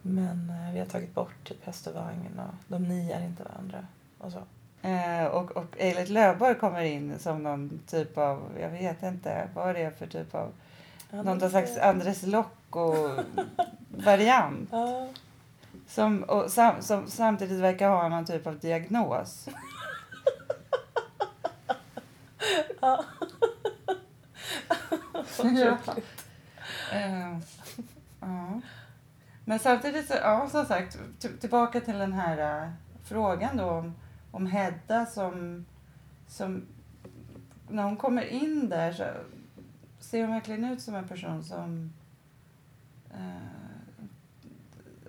men 0.02 0.50
eh, 0.50 0.74
vi 0.74 0.80
har 0.80 0.86
tagit 0.86 1.14
bort 1.16 1.44
typ 1.44 1.66
häst 1.66 1.88
och 1.88 1.94
vagn 1.94 2.40
och 2.40 2.54
de 2.68 2.84
niar 2.84 3.22
inte 3.22 3.44
varandra 3.44 3.88
och 4.18 4.32
så. 4.32 4.44
Eh, 4.82 5.26
och, 5.26 5.52
och 5.52 5.76
Eilert 5.78 6.10
Löfborg 6.10 6.56
kommer 6.56 6.82
in 6.82 7.20
som 7.20 7.44
någon 7.44 7.80
typ 7.88 8.18
av, 8.18 8.52
jag 8.62 8.70
vet 8.70 9.04
inte 9.04 9.50
vad 9.54 9.76
det 9.76 9.82
är 9.82 9.92
för 9.92 10.08
typ 10.08 10.36
av, 10.36 10.54
Ja, 11.10 11.24
någon 11.24 11.50
slags 11.50 11.78
Andres 11.78 12.24
Locco-variant. 12.24 14.70
Ja, 14.78 15.08
Som, 15.88 16.24
och 16.24 16.52
sam, 16.52 16.82
som 16.82 17.08
samtidigt 17.08 17.60
verkar 17.60 17.90
ha 17.90 18.10
någon 18.10 18.26
typ 18.26 18.48
av 18.48 18.60
diagnos. 18.60 19.48
ja. 22.82 23.04
Ja. 25.44 25.78
Eh, 26.92 27.38
ja. 28.20 28.62
Men 29.46 29.60
samtidigt, 29.60 30.08
så, 30.08 30.14
ja, 30.14 30.50
som 30.50 30.66
sagt, 30.66 30.98
tillbaka 31.40 31.82
till 31.82 31.98
den 31.98 32.14
här 32.14 32.64
eh, 32.64 32.70
frågan 33.04 33.58
då 33.58 33.70
om, 33.70 33.96
om 34.32 34.46
Hedda 34.46 35.06
som, 35.06 35.66
som... 36.28 36.62
När 37.70 37.84
hon 37.84 37.98
kommer 37.98 38.26
in 38.26 38.70
där 38.70 38.92
så 38.92 39.04
ser 40.00 40.22
hon 40.22 40.32
verkligen 40.32 40.66
ut 40.66 40.82
som 40.82 40.96
en 40.96 41.08
person 41.08 41.44
som... 41.44 41.94
Eh, 43.12 43.58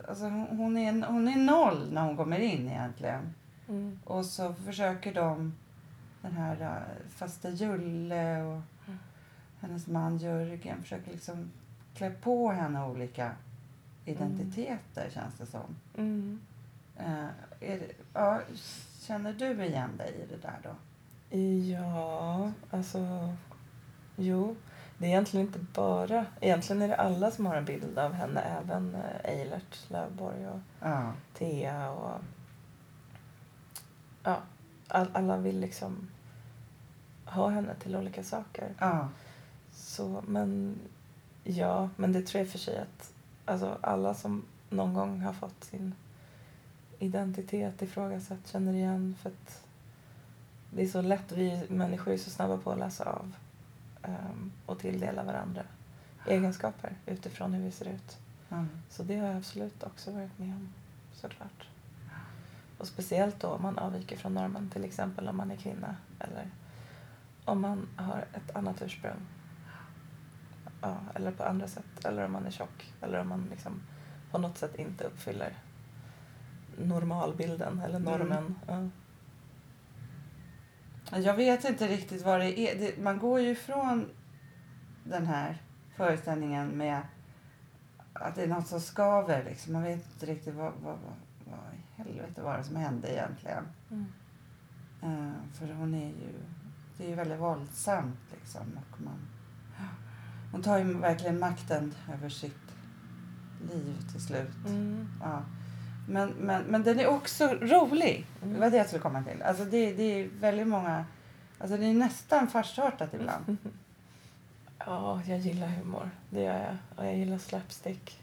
alltså 0.08 0.24
hon, 0.28 0.76
är, 0.76 1.06
hon 1.06 1.28
är 1.28 1.36
noll 1.36 1.92
när 1.92 2.02
hon 2.02 2.16
kommer 2.16 2.38
in 2.38 2.68
egentligen. 2.68 3.34
Mm. 3.68 3.98
Och 4.04 4.24
så 4.26 4.54
försöker 4.54 5.14
de, 5.14 5.54
den 6.22 6.32
här 6.32 6.62
uh, 6.62 7.08
faste 7.08 7.50
Julle 7.50 8.42
och 8.42 8.62
Mm. 8.88 8.98
hennes 9.60 9.86
man 9.86 10.18
Jörgen, 10.18 10.82
försöker 10.82 11.10
liksom 11.10 11.50
klä 11.94 12.10
på 12.10 12.52
henne 12.52 12.84
olika 12.84 13.32
identiteter 14.04 15.10
känns 15.10 15.34
det 15.34 15.46
som. 15.46 15.76
Mm. 15.96 16.40
Eh, 16.96 17.28
är 17.60 17.92
ja, 18.14 18.40
känner 18.98 19.32
du 19.32 19.64
igen 19.64 19.96
dig 19.96 20.14
i 20.14 20.26
det 20.26 20.42
där 20.42 20.58
då? 20.62 20.74
Ja, 21.72 22.52
alltså... 22.70 23.34
Jo, 24.16 24.56
det 24.98 25.06
är 25.06 25.08
egentligen 25.08 25.46
inte 25.46 25.58
bara... 25.58 26.26
Egentligen 26.40 26.82
är 26.82 26.88
det 26.88 26.96
alla 26.96 27.30
som 27.30 27.46
har 27.46 27.56
en 27.56 27.64
bild 27.64 27.98
av 27.98 28.12
henne, 28.12 28.40
även 28.40 28.94
eh, 28.94 29.30
Eilert 29.30 29.90
Löfborg 29.90 30.46
och 30.48 30.60
Ja. 30.80 31.12
Thea 31.34 31.90
och... 31.90 32.20
Ja, 34.22 34.38
all, 34.88 35.08
alla 35.12 35.36
vill 35.36 35.60
liksom 35.60 36.08
ha 37.24 37.48
henne 37.48 37.74
till 37.74 37.96
olika 37.96 38.22
saker. 38.22 38.74
Ja. 38.78 39.08
Så, 39.72 40.22
men 40.26 40.78
ja, 41.44 41.90
men 41.96 42.12
det 42.12 42.22
tror 42.22 42.40
jag 42.40 42.50
för 42.50 42.58
sig 42.58 42.78
att 42.78 43.12
alltså, 43.44 43.78
alla 43.80 44.14
som 44.14 44.44
någon 44.70 44.94
gång 44.94 45.20
har 45.20 45.32
fått 45.32 45.64
sin 45.64 45.94
identitet 46.98 47.82
ifrågasatt 47.82 48.46
känner 48.46 48.72
igen 48.72 49.14
för 49.22 49.30
att 49.30 49.64
det 50.70 50.82
är 50.82 50.88
så 50.88 51.02
lätt, 51.02 51.32
vi 51.32 51.66
människor 51.68 52.12
är 52.12 52.18
så 52.18 52.30
snabba 52.30 52.56
på 52.56 52.70
att 52.72 52.78
läsa 52.78 53.04
av 53.04 53.32
ehm, 54.02 54.52
och 54.66 54.78
tilldela 54.78 55.22
varandra 55.22 55.62
egenskaper 56.26 56.92
utifrån 57.06 57.54
hur 57.54 57.64
vi 57.64 57.70
ser 57.70 57.88
ut. 57.88 58.18
ja. 58.48 58.64
Så 58.90 59.02
det 59.02 59.16
har 59.16 59.26
jag 59.26 59.36
absolut 59.36 59.82
också 59.82 60.10
varit 60.10 60.38
med 60.38 60.54
om, 60.54 60.72
såklart. 61.12 61.68
Och 62.78 62.86
speciellt 62.86 63.40
då 63.40 63.48
om 63.48 63.62
man 63.62 63.78
avviker 63.78 64.16
från 64.16 64.34
normen, 64.34 64.70
till 64.70 64.84
exempel 64.84 65.28
om 65.28 65.36
man 65.36 65.50
är 65.50 65.56
kvinna 65.56 65.96
eller 66.18 66.50
om 67.44 67.60
man 67.60 67.88
har 67.96 68.24
ett 68.32 68.56
annat 68.56 68.82
ursprung. 68.82 69.26
Ja, 70.80 70.96
eller 71.14 71.30
på 71.30 71.44
andra 71.44 71.68
sätt. 71.68 72.04
Eller 72.04 72.24
om 72.24 72.32
man 72.32 72.46
är 72.46 72.50
tjock. 72.50 72.92
Eller 73.00 73.20
om 73.20 73.28
man 73.28 73.46
liksom 73.50 73.80
på 74.30 74.38
något 74.38 74.58
sätt 74.58 74.78
inte 74.78 75.04
uppfyller 75.04 75.52
normalbilden 76.84 77.80
eller 77.80 77.98
normen. 77.98 78.54
Ja. 78.66 78.88
Jag 81.18 81.34
vet 81.34 81.64
inte 81.64 81.88
riktigt 81.88 82.22
vad 82.22 82.40
det 82.40 82.58
är. 82.58 82.78
Det, 82.78 83.02
man 83.02 83.18
går 83.18 83.40
ju 83.40 83.50
ifrån 83.50 84.08
den 85.04 85.26
här 85.26 85.62
föreställningen 85.96 86.68
med 86.68 87.00
att 88.12 88.34
det 88.34 88.42
är 88.42 88.46
något 88.46 88.66
som 88.66 88.80
skaver. 88.80 89.44
Liksom. 89.44 89.72
Man 89.72 89.82
vet 89.82 90.06
inte 90.12 90.26
riktigt 90.26 90.54
vad, 90.54 90.72
vad, 90.82 90.98
vad, 90.98 91.14
vad 91.44 91.74
i 91.74 92.02
helvete 92.02 92.42
var 92.42 92.58
det 92.58 92.64
som 92.64 92.76
hände 92.76 93.12
egentligen. 93.12 93.64
Mm. 93.90 94.06
Eh, 95.02 95.32
för 95.54 95.74
hon 95.74 95.94
är 95.94 96.06
ju, 96.06 96.32
det 96.96 97.04
är 97.04 97.08
ju 97.08 97.14
väldigt 97.14 97.40
våldsamt 97.40 98.20
liksom. 98.30 98.62
Och 98.62 99.00
man, 99.00 99.18
hon 100.52 100.62
tar 100.62 100.78
ju 100.78 100.98
verkligen 100.98 101.38
makten 101.38 101.94
över 102.12 102.28
sitt 102.28 102.74
liv 103.72 103.96
till 104.12 104.20
slut. 104.20 104.66
Mm. 104.66 105.08
Ja. 105.20 105.42
Men, 106.10 106.30
men, 106.30 106.62
men 106.62 106.82
den 106.82 107.00
är 107.00 107.06
också 107.06 107.46
rolig. 107.46 108.26
Mm. 108.42 108.54
Det 108.54 108.60
var 108.60 108.70
det 108.70 108.76
jag 108.76 108.86
skulle 108.86 109.02
komma 109.02 109.22
till. 109.22 109.42
Alltså 109.42 109.64
det, 109.64 109.92
det 109.92 110.02
är 110.02 110.28
väldigt 110.40 110.66
många... 110.66 111.04
Alltså 111.58 111.76
det 111.76 111.86
är 111.86 111.94
nästan 111.94 112.48
farsartat 112.48 113.14
ibland. 113.14 113.56
Ja, 114.86 115.22
jag 115.26 115.38
gillar 115.38 115.66
humor. 115.66 116.10
Det 116.30 116.40
gör 116.40 116.58
jag. 116.58 116.76
Och 116.96 117.06
jag 117.06 117.16
gillar 117.16 117.38
slapstick. 117.38 118.18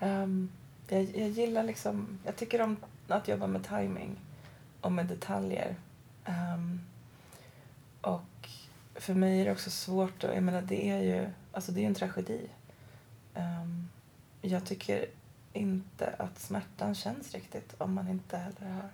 Ehm, 0.00 0.50
jag, 0.88 1.02
jag 1.02 1.28
gillar 1.28 1.62
liksom... 1.62 2.18
Jag 2.24 2.36
tycker 2.36 2.60
om 2.60 2.76
att 3.08 3.28
jobba 3.28 3.46
med 3.46 3.64
timing 3.68 4.16
och 4.80 4.92
med 4.92 5.06
detaljer. 5.06 5.76
Ehm, 6.24 6.80
och 8.00 8.48
för 8.94 9.14
mig 9.14 9.40
är 9.40 9.44
det 9.44 9.52
också 9.52 9.70
svårt 9.70 10.24
att... 10.24 10.34
Jag 10.34 10.42
menar, 10.42 10.62
det 10.62 10.90
är 10.90 11.02
ju 11.02 11.28
alltså 11.52 11.72
det 11.72 11.82
är 11.82 11.86
en 11.86 11.94
tragedi. 11.94 12.48
Ehm, 13.34 13.88
jag 14.42 14.64
tycker 14.64 15.06
inte 15.54 16.14
att 16.18 16.38
smärtan 16.38 16.94
känns 16.94 17.34
riktigt 17.34 17.74
om 17.78 17.94
man 17.94 18.08
inte 18.08 18.36
heller 18.36 18.70
har 18.70 18.90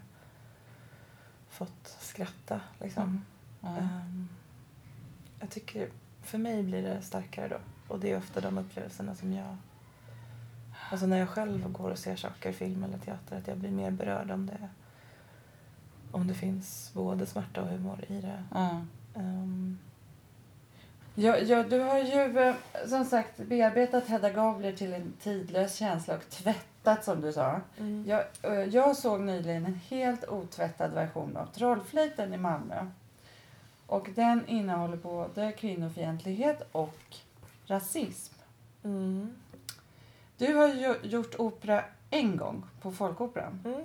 fått 1.49 1.97
skratta. 2.01 2.61
Liksom. 2.81 3.25
Ja. 3.61 3.77
Ehm, 3.77 4.29
jag 5.41 5.51
tycker, 5.51 5.91
för 6.23 6.39
mig 6.39 6.63
blir 6.63 6.83
det 6.83 7.03
starkare 7.03 7.49
då. 7.49 7.59
Och 7.95 8.01
det 8.01 8.13
är 8.13 8.19
ofta 8.19 8.41
de 8.41 8.59
upplevelserna 8.59 9.15
som 9.15 9.33
jag... 9.33 9.57
Alltså 10.91 11.07
när 11.07 11.19
jag 11.19 11.29
själv 11.29 11.73
går 11.73 11.91
och 11.91 11.99
ser 11.99 12.17
saker, 12.17 12.53
film 12.53 12.85
eller 12.85 12.99
teater, 12.99 13.39
att 13.39 13.49
jag 13.49 13.59
blir 13.59 13.71
mer 13.71 13.91
berörd 13.91 14.31
om 14.31 14.47
det 14.47 14.69
om 16.13 16.27
det 16.27 16.35
finns 16.35 16.91
både 16.95 17.27
smärta 17.27 17.63
och 17.63 17.69
humor 17.69 18.05
i 18.09 18.21
det. 18.21 18.45
Ja. 18.55 18.85
Ehm, 19.15 19.79
Ja, 21.15 21.39
ja, 21.39 21.63
du 21.63 21.81
har 21.81 21.99
ju 21.99 22.39
eh, 22.39 22.55
som 22.87 23.05
sagt 23.05 23.37
bearbetat 23.37 24.07
Hedda 24.09 24.31
Gabler 24.31 24.73
till 24.73 24.93
en 24.93 25.13
tidlös 25.23 25.77
känsla 25.77 26.15
och 26.15 26.31
tvättat 26.31 27.05
som 27.05 27.21
du 27.21 27.33
sa. 27.33 27.61
mm. 27.79 28.05
Jag, 28.09 28.25
eh, 28.43 28.65
jag 28.65 28.97
såg 28.97 29.21
nyligen 29.21 29.67
en 29.67 29.81
helt 29.89 30.29
otvättad 30.29 30.93
version 30.93 31.37
av 31.37 31.47
Trollflöjten 31.47 32.35
i 32.35 32.37
Malmö. 32.37 32.87
Och 33.87 34.09
den 34.15 34.47
innehåller 34.47 34.97
både 34.97 35.53
kvinnofientlighet 35.53 36.69
och 36.73 37.17
rasism. 37.67 38.35
Mm. 38.85 39.35
Du 40.37 40.55
har 40.55 40.69
ju 40.69 40.95
gjort 41.03 41.35
opera 41.39 41.85
en 42.11 42.37
gång 42.37 42.63
på 42.83 42.93
Folkoperan. 42.93 43.61
Mm. 43.65 43.85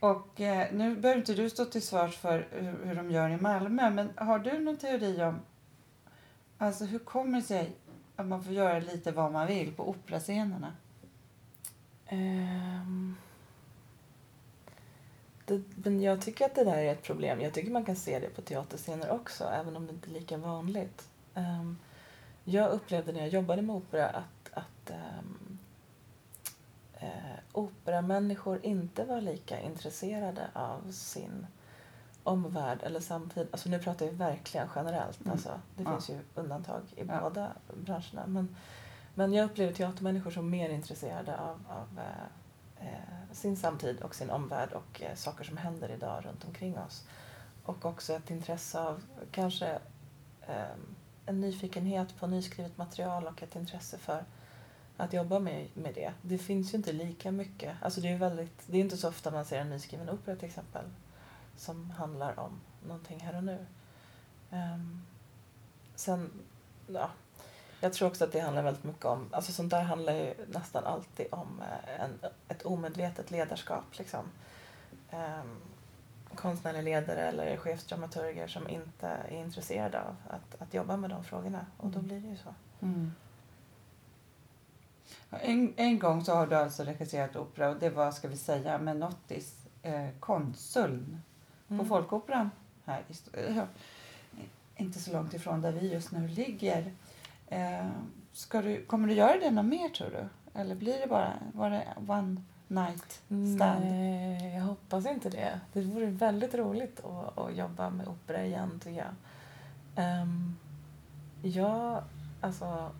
Och 0.00 0.40
eh, 0.40 0.72
nu 0.72 0.96
behöver 0.96 1.20
inte 1.20 1.34
du 1.34 1.50
stå 1.50 1.64
till 1.64 1.82
svars 1.82 2.16
för 2.16 2.46
hur, 2.50 2.84
hur 2.84 2.94
de 2.94 3.10
gör 3.10 3.28
i 3.28 3.36
Malmö, 3.36 3.90
men 3.90 4.10
har 4.16 4.38
du 4.38 4.58
någon 4.58 4.76
teori 4.76 5.22
om 5.22 5.40
Alltså 6.58 6.84
hur 6.84 6.98
kommer 6.98 7.38
det 7.38 7.46
sig 7.46 7.72
att 8.16 8.26
man 8.26 8.44
får 8.44 8.52
göra 8.52 8.78
lite 8.78 9.12
vad 9.12 9.32
man 9.32 9.46
vill 9.46 9.72
på 9.72 9.88
operascenerna? 9.88 10.72
Um, 12.10 13.16
det, 15.44 15.62
men 15.76 16.02
jag 16.02 16.20
tycker 16.20 16.44
att 16.44 16.54
det 16.54 16.64
där 16.64 16.76
är 16.76 16.92
ett 16.92 17.02
problem. 17.02 17.40
Jag 17.40 17.54
tycker 17.54 17.70
man 17.70 17.84
kan 17.84 17.96
se 17.96 18.18
det 18.18 18.28
på 18.28 18.42
teaterscener 18.42 19.10
också, 19.10 19.44
även 19.44 19.76
om 19.76 19.86
det 19.86 19.92
inte 19.92 20.10
är 20.10 20.12
lika 20.12 20.36
vanligt. 20.36 21.08
Um, 21.34 21.78
jag 22.44 22.70
upplevde 22.70 23.12
när 23.12 23.20
jag 23.20 23.28
jobbade 23.28 23.62
med 23.62 23.76
opera 23.76 24.08
att, 24.08 24.50
att 24.52 24.90
um, 24.90 25.58
eh, 26.94 27.38
operamänniskor 27.52 28.60
inte 28.62 29.04
var 29.04 29.20
lika 29.20 29.60
intresserade 29.60 30.48
av 30.52 30.92
sin 30.92 31.46
omvärld 32.28 32.78
eller 32.82 33.00
samtid. 33.00 33.48
Alltså 33.50 33.68
nu 33.68 33.78
pratar 33.78 34.06
jag 34.06 34.12
verkligen 34.12 34.68
generellt. 34.76 35.20
Mm. 35.20 35.32
Alltså, 35.32 35.60
det 35.76 35.82
Ja. 35.82 35.90
finns 35.90 36.10
ju 36.10 36.18
undantag 36.34 36.82
i 36.96 37.04
Ja. 37.08 37.20
båda 37.20 37.52
branscherna. 37.84 38.26
Men, 38.26 38.56
men 39.14 39.32
jag 39.32 39.44
upplever 39.44 39.72
teatermänniskor 39.72 40.30
som 40.30 40.50
mer 40.50 40.68
intresserade 40.68 41.40
av, 41.40 41.64
av 41.68 41.98
eh, 41.98 42.86
eh, 42.88 43.32
sin 43.32 43.56
samtid 43.56 44.00
och 44.00 44.14
sin 44.14 44.30
omvärld 44.30 44.72
och 44.72 45.02
eh, 45.02 45.14
saker 45.14 45.44
som 45.44 45.56
händer 45.56 45.90
idag 45.90 46.24
runt 46.26 46.44
omkring 46.44 46.78
oss. 46.78 47.04
Och 47.64 47.84
också 47.84 48.12
ett 48.12 48.30
intresse 48.30 48.80
av 48.80 49.02
kanske 49.30 49.78
eh, 50.48 50.76
en 51.26 51.40
nyfikenhet 51.40 52.16
på 52.20 52.26
nyskrivet 52.26 52.78
material 52.78 53.26
och 53.26 53.42
ett 53.42 53.56
intresse 53.56 53.98
för 53.98 54.24
att 54.96 55.12
jobba 55.12 55.38
med, 55.38 55.66
med 55.74 55.94
det. 55.94 56.12
Det 56.22 56.38
finns 56.38 56.72
ju 56.74 56.76
inte 56.76 56.92
lika 56.92 57.30
mycket. 57.30 57.76
Alltså 57.82 58.00
det 58.00 58.08
är 58.08 58.18
väldigt, 58.18 58.62
det 58.66 58.76
är 58.76 58.80
inte 58.80 58.96
så 58.96 59.08
ofta 59.08 59.30
man 59.30 59.44
ser 59.44 59.58
en 59.60 59.70
nyskriven 59.70 60.10
opera 60.10 60.36
till 60.36 60.48
exempel 60.48 60.84
som 61.58 61.90
handlar 61.90 62.38
om 62.38 62.60
någonting 62.86 63.20
här 63.20 63.36
och 63.36 63.44
nu. 63.44 63.66
Ehm, 64.50 65.02
sen, 65.94 66.30
ja, 66.86 67.10
jag 67.80 67.92
tror 67.92 68.08
också 68.08 68.24
att 68.24 68.32
det 68.32 68.40
handlar 68.40 68.62
väldigt 68.62 68.84
mycket 68.84 69.04
om, 69.04 69.28
alltså 69.32 69.52
sånt 69.52 69.70
där 69.70 69.82
handlar 69.82 70.12
ju 70.12 70.34
nästan 70.52 70.84
alltid 70.84 71.26
om 71.30 71.62
eh, 71.62 72.00
en, 72.04 72.18
ett 72.48 72.62
omedvetet 72.62 73.30
ledarskap 73.30 73.84
liksom. 73.98 74.24
Um, 75.12 75.56
konstnärliga 76.34 76.82
ledare 76.82 77.20
eller 77.20 77.56
chefsdramaturger 77.56 78.48
som 78.48 78.68
inte 78.68 79.08
är 79.08 79.36
intresserade 79.36 80.00
av 80.00 80.16
att, 80.28 80.62
att 80.62 80.74
jobba 80.74 80.96
med 80.96 81.10
de 81.10 81.24
frågorna 81.24 81.66
och 81.76 81.90
då 81.90 81.98
Mm. 81.98 82.08
blir 82.08 82.20
det 82.20 82.28
ju 82.28 82.36
så. 82.36 82.54
En, 85.30 85.74
en 85.76 85.98
gång 85.98 86.24
så 86.24 86.34
har 86.34 86.46
du 86.46 86.56
alltså 86.56 86.84
regisserat 86.84 87.36
opera 87.36 87.68
och 87.68 87.76
det 87.76 87.90
var, 87.90 88.10
ska 88.10 88.28
vi 88.28 88.36
säga, 88.36 88.78
Menottis 88.78 89.66
eh, 89.82 90.08
konsuln 90.20 91.22
på 91.68 91.74
Mm. 91.74 91.88
Folkoperan 91.88 92.50
här 92.84 93.02
i 93.08 93.14
ja, 93.56 93.66
inte 94.76 94.98
så 94.98 95.12
långt 95.12 95.34
ifrån 95.34 95.60
där 95.60 95.72
vi 95.72 95.92
just 95.92 96.12
nu 96.12 96.28
ligger. 96.28 96.92
Eh, 97.46 97.86
ska 98.32 98.62
du, 98.62 98.84
kommer 98.84 99.08
du 99.08 99.14
göra 99.14 99.38
det 99.38 99.50
något 99.50 99.64
mer 99.64 99.88
tror 99.88 100.10
du? 100.10 100.28
Eller 100.60 100.74
blir 100.74 101.00
det 101.00 101.06
bara 101.06 101.32
var 101.52 101.70
det 101.70 101.84
one 102.06 102.42
night 102.68 103.22
stand? 103.56 103.84
Nej, 103.84 104.54
jag 104.54 104.62
hoppas 104.62 105.06
inte 105.06 105.30
det. 105.30 105.60
Det 105.72 105.80
vore 105.80 106.06
väldigt 106.06 106.54
roligt 106.54 107.00
att, 107.04 107.38
att 107.38 107.56
jobba 107.56 107.90
med 107.90 108.08
opera 108.08 108.44
igen, 108.44 108.80
tycker 108.84 109.04
jag. 109.04 110.22
Um, 110.22 110.56
ja, 111.42 112.02
alltså, 112.40 112.90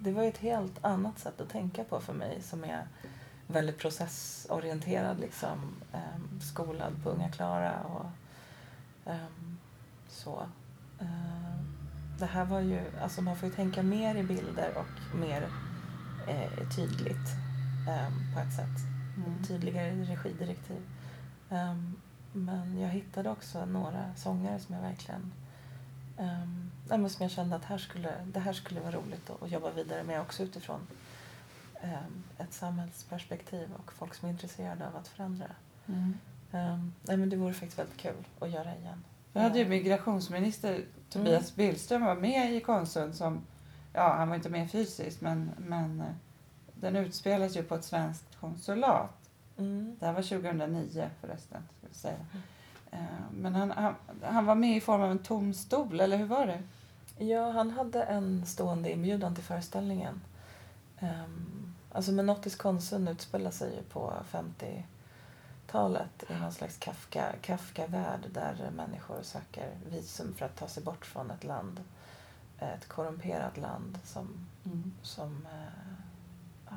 det 0.00 0.12
var 0.12 0.22
ju 0.22 0.28
ett 0.28 0.38
helt 0.38 0.84
annat 0.84 1.18
sätt 1.18 1.40
att 1.40 1.48
tänka 1.48 1.84
på 1.84 2.00
för 2.00 2.12
mig 2.12 2.42
som 2.42 2.64
är 2.64 2.86
väldigt 3.48 3.78
processorienterad, 3.78 5.20
liksom, 5.20 5.76
um, 5.92 6.40
skolad 6.40 7.02
på 7.02 7.10
Unga 7.10 7.28
Klara 7.28 7.80
och 7.82 8.06
um, 9.04 9.58
så. 10.08 10.46
Uh, 11.02 11.62
det 12.18 12.26
här 12.26 12.44
var 12.44 12.60
ju, 12.60 12.80
alltså 13.02 13.22
man 13.22 13.36
får 13.36 13.48
ju 13.48 13.54
tänka 13.54 13.82
mer 13.82 14.14
i 14.14 14.22
bilder 14.22 14.72
och 14.76 15.16
mer 15.16 15.48
eh, 16.28 16.68
tydligt 16.76 17.28
um, 17.88 18.34
på 18.34 18.40
ett 18.40 18.52
sätt 18.56 18.98
Mm. 19.26 19.44
tydligare 19.44 20.04
regidirektiv. 20.04 20.82
Men 22.32 22.80
jag 22.80 22.88
hittade 22.88 23.30
också 23.30 23.64
några 23.64 24.14
sångare 24.16 24.58
som 24.58 24.74
jag 24.74 24.82
verkligen 24.82 25.32
um, 26.18 27.08
som 27.08 27.22
jag 27.22 27.30
kände 27.30 27.56
att 27.56 27.64
här 27.64 27.78
skulle, 27.78 28.14
det 28.24 28.40
här 28.40 28.52
skulle 28.52 28.80
vara 28.80 28.92
roligt 28.92 29.30
att, 29.30 29.42
att 29.42 29.50
jobba 29.50 29.70
vidare 29.70 30.02
med 30.02 30.20
också 30.20 30.42
utifrån 30.42 30.80
ett 32.38 32.52
samhällsperspektiv 32.52 33.68
och 33.78 33.92
folk 33.92 34.14
som 34.14 34.28
är 34.28 34.32
intresserade 34.32 34.88
av 34.88 34.96
att 34.96 35.08
förändra. 35.08 35.46
Mm. 35.86 36.14
Um, 36.50 36.92
nej, 37.02 37.16
men 37.16 37.30
det 37.30 37.36
vore 37.36 37.54
faktiskt 37.54 37.78
väldigt 37.78 37.96
kul 37.96 38.24
att 38.38 38.50
göra 38.50 38.76
igen. 38.76 39.04
Vi 39.32 39.40
hade 39.40 39.58
ju 39.58 39.68
migrationsminister 39.68 40.84
Tobias 41.10 41.54
Billström 41.54 42.04
var 42.04 42.14
med 42.14 42.54
i 42.54 42.60
konsuln 42.60 43.14
som, 43.14 43.40
ja 43.92 44.14
han 44.14 44.28
var 44.28 44.36
inte 44.36 44.48
med 44.48 44.70
fysiskt 44.70 45.20
men, 45.20 45.50
men 45.58 46.00
eh, 46.00 46.06
den 46.74 46.96
utspelas 46.96 47.56
ju 47.56 47.62
på 47.62 47.74
ett 47.74 47.84
svenskt 47.84 48.36
konsulat. 48.40 49.30
Mm. 49.58 49.96
Det 50.00 50.06
här 50.06 50.12
var 50.12 50.22
2009 50.22 51.10
förresten. 51.20 51.62
Ska 51.78 51.88
vi 51.88 51.94
säga. 51.94 52.26
Eh, 52.90 52.98
Men 53.32 53.54
han, 53.54 53.70
han, 53.70 53.94
han 54.22 54.46
var 54.46 54.54
med 54.54 54.76
i 54.76 54.80
form 54.80 55.02
av 55.02 55.10
en 55.10 55.18
tom 55.18 55.54
stol, 55.54 56.00
eller 56.00 56.16
hur 56.16 56.26
var 56.26 56.46
det? 56.46 56.62
Ja, 57.24 57.50
han 57.50 57.70
hade 57.70 58.02
en 58.02 58.46
stående 58.46 58.92
inbjudan 58.92 59.34
till 59.34 59.44
föreställningen. 59.44 60.20
Um, 61.00 61.57
alltså 61.98 62.12
Menottis 62.12 62.56
Konsum 62.56 63.08
utspelar 63.08 63.50
sig 63.50 63.74
ju 63.74 63.82
på 63.82 64.12
50-talet 64.30 66.24
i 66.28 66.34
någon 66.34 66.52
slags 66.52 66.76
Kafka, 66.76 67.32
Kafka-värld 67.42 68.20
där 68.32 68.70
människor 68.76 69.22
söker 69.22 69.70
visum 69.90 70.34
för 70.34 70.46
att 70.46 70.56
ta 70.56 70.68
sig 70.68 70.82
bort 70.82 71.06
från 71.06 71.30
ett 71.30 71.44
land. 71.44 71.80
Ett 72.58 72.88
korrumperat 72.88 73.56
land 73.56 73.98
som, 74.04 74.46
som 75.02 75.46
eh, 75.46 75.92
ja. 76.70 76.76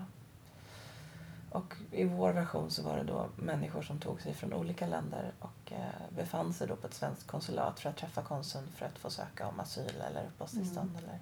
Och 1.50 1.76
i 1.92 2.04
vår 2.04 2.34
version 2.34 2.72
så 2.72 2.84
var 2.84 2.98
det 2.98 3.04
då 3.04 3.30
människor 3.36 3.82
som 3.82 4.00
tog 4.00 4.22
sig 4.22 4.34
från 4.34 4.54
olika 4.54 4.88
länder 4.88 5.32
och 5.40 5.72
eh, 5.72 6.16
befann 6.16 6.54
sig 6.54 6.68
då 6.68 6.76
på 6.76 6.88
ett 6.88 6.94
svenskt 6.94 7.28
konsulat 7.28 7.80
för 7.80 7.90
att 7.90 7.98
träffa 7.98 8.22
konsuln 8.22 8.68
för 8.76 8.86
att 8.86 9.00
få 9.00 9.10
söka 9.10 9.48
om 9.48 9.60
asyl 9.60 10.02
eller 10.10 10.26
uppehållstillstånd 10.28 10.98
eller, 10.98 11.20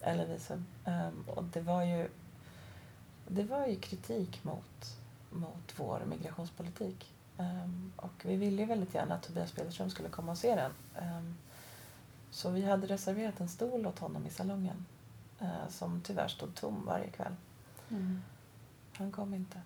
eller 0.00 0.26
visum. 0.26 0.66
Ehm, 0.84 1.24
och 1.26 1.44
det 1.44 1.60
var 1.60 1.82
ju 1.82 2.08
det 3.28 3.44
var 3.44 3.66
ju 3.66 3.76
kritik 3.76 4.44
mot, 4.44 4.98
mot 5.30 5.74
vår 5.76 6.02
migrationspolitik. 6.06 7.14
Ehm, 7.38 7.92
och 7.96 8.24
vi 8.24 8.36
ville 8.36 8.62
ju 8.62 8.68
väldigt 8.68 8.94
gärna 8.94 9.14
att 9.14 9.22
Tobias 9.22 9.54
Billström 9.54 9.90
skulle 9.90 10.08
komma 10.08 10.32
och 10.32 10.38
se 10.38 10.54
den. 10.54 10.72
Ehm, 10.96 11.34
så 12.30 12.50
vi 12.50 12.62
hade 12.62 12.86
reserverat 12.86 13.40
en 13.40 13.48
stol 13.48 13.86
åt 13.86 13.98
honom 13.98 14.26
i 14.26 14.30
salongen 14.30 14.86
eh, 15.40 15.68
som 15.68 16.00
tyvärr 16.04 16.28
stod 16.28 16.54
tom 16.54 16.84
varje 16.86 17.10
kväll. 17.10 17.34
Han 18.92 19.12
kom 19.12 19.34
inte. 19.34 19.60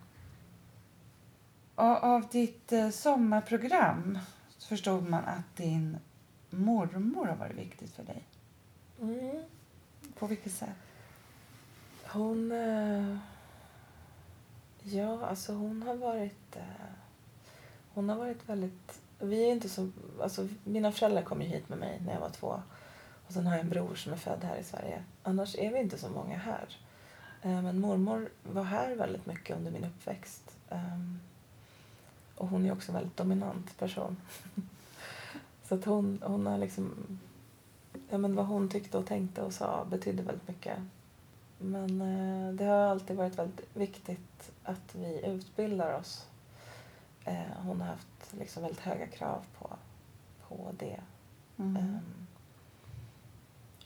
Och 1.74 2.04
av 2.04 2.28
ditt 2.28 2.72
eh, 2.72 2.90
sommarprogram 2.90 4.18
förstod 4.58 5.08
man 5.08 5.24
att 5.24 5.56
din 5.56 5.98
mormor 6.50 7.26
har 7.26 7.36
varit 7.36 7.56
viktigt 7.56 7.92
för 7.92 8.02
dig. 8.02 8.24
På 10.18 10.26
vilket 10.26 10.52
sätt? 10.52 10.76
Hon... 12.06 12.52
Eh, 12.52 13.18
ja, 14.82 15.26
alltså 15.26 15.52
hon 15.52 15.82
har 15.82 15.94
varit... 15.94 16.56
Eh, 16.56 16.62
hon 17.94 18.08
har 18.08 18.16
varit 18.16 18.48
väldigt... 18.48 19.00
Vi 19.18 19.44
är 19.44 19.52
inte 19.52 19.68
så... 19.68 19.90
Alltså, 20.22 20.48
mina 20.64 20.92
föräldrar 20.92 21.22
kom 21.22 21.42
ju 21.42 21.48
hit 21.48 21.68
med 21.68 21.78
mig 21.78 22.02
när 22.06 22.12
jag 22.12 22.20
var 22.20 22.30
två. 22.30 22.62
Och 23.26 23.32
sen 23.32 23.46
har 23.46 23.52
jag 23.52 23.60
en 23.60 23.70
bror 23.70 23.94
som 23.94 24.12
är 24.12 24.16
född 24.16 24.44
här 24.44 24.56
i 24.56 24.64
Sverige. 24.64 25.04
Annars 25.22 25.56
är 25.58 25.72
vi 25.72 25.78
inte 25.78 25.98
så 25.98 26.08
många 26.08 26.38
här. 26.38 26.76
Eh, 27.42 27.62
men 27.62 27.80
mormor 27.80 28.28
var 28.42 28.62
här 28.62 28.96
väldigt 28.96 29.26
mycket 29.26 29.56
under 29.56 29.70
min 29.70 29.84
uppväxt. 29.84 30.56
Eh, 30.70 31.00
och 32.34 32.48
hon 32.48 32.66
är 32.66 32.72
också 32.72 32.92
en 32.92 32.94
väldigt 32.94 33.16
dominant 33.16 33.78
person. 33.78 34.16
så 35.64 35.74
att 35.74 35.84
hon, 35.84 36.22
hon 36.24 36.46
har 36.46 36.58
liksom... 36.58 37.18
Ja, 38.10 38.18
men 38.18 38.34
vad 38.34 38.46
hon 38.46 38.68
tyckte 38.68 38.98
och 38.98 39.06
tänkte 39.06 39.42
och 39.42 39.52
sa 39.52 39.84
betydde 39.84 40.22
väldigt 40.22 40.48
mycket. 40.48 40.78
Men 41.58 42.00
eh, 42.00 42.54
det 42.54 42.64
har 42.64 42.78
alltid 42.78 43.16
varit 43.16 43.38
väldigt 43.38 43.76
viktigt 43.76 44.50
att 44.68 44.94
vi 44.94 45.26
utbildar 45.26 45.94
oss. 45.94 46.26
Eh, 47.24 47.56
hon 47.62 47.80
har 47.80 47.88
haft 47.88 48.32
liksom 48.38 48.62
väldigt 48.62 48.80
höga 48.80 49.06
krav 49.06 49.44
på, 49.58 49.70
på 50.48 50.70
det. 50.78 51.00
Mm. 51.56 51.76
Ehm, 51.76 52.26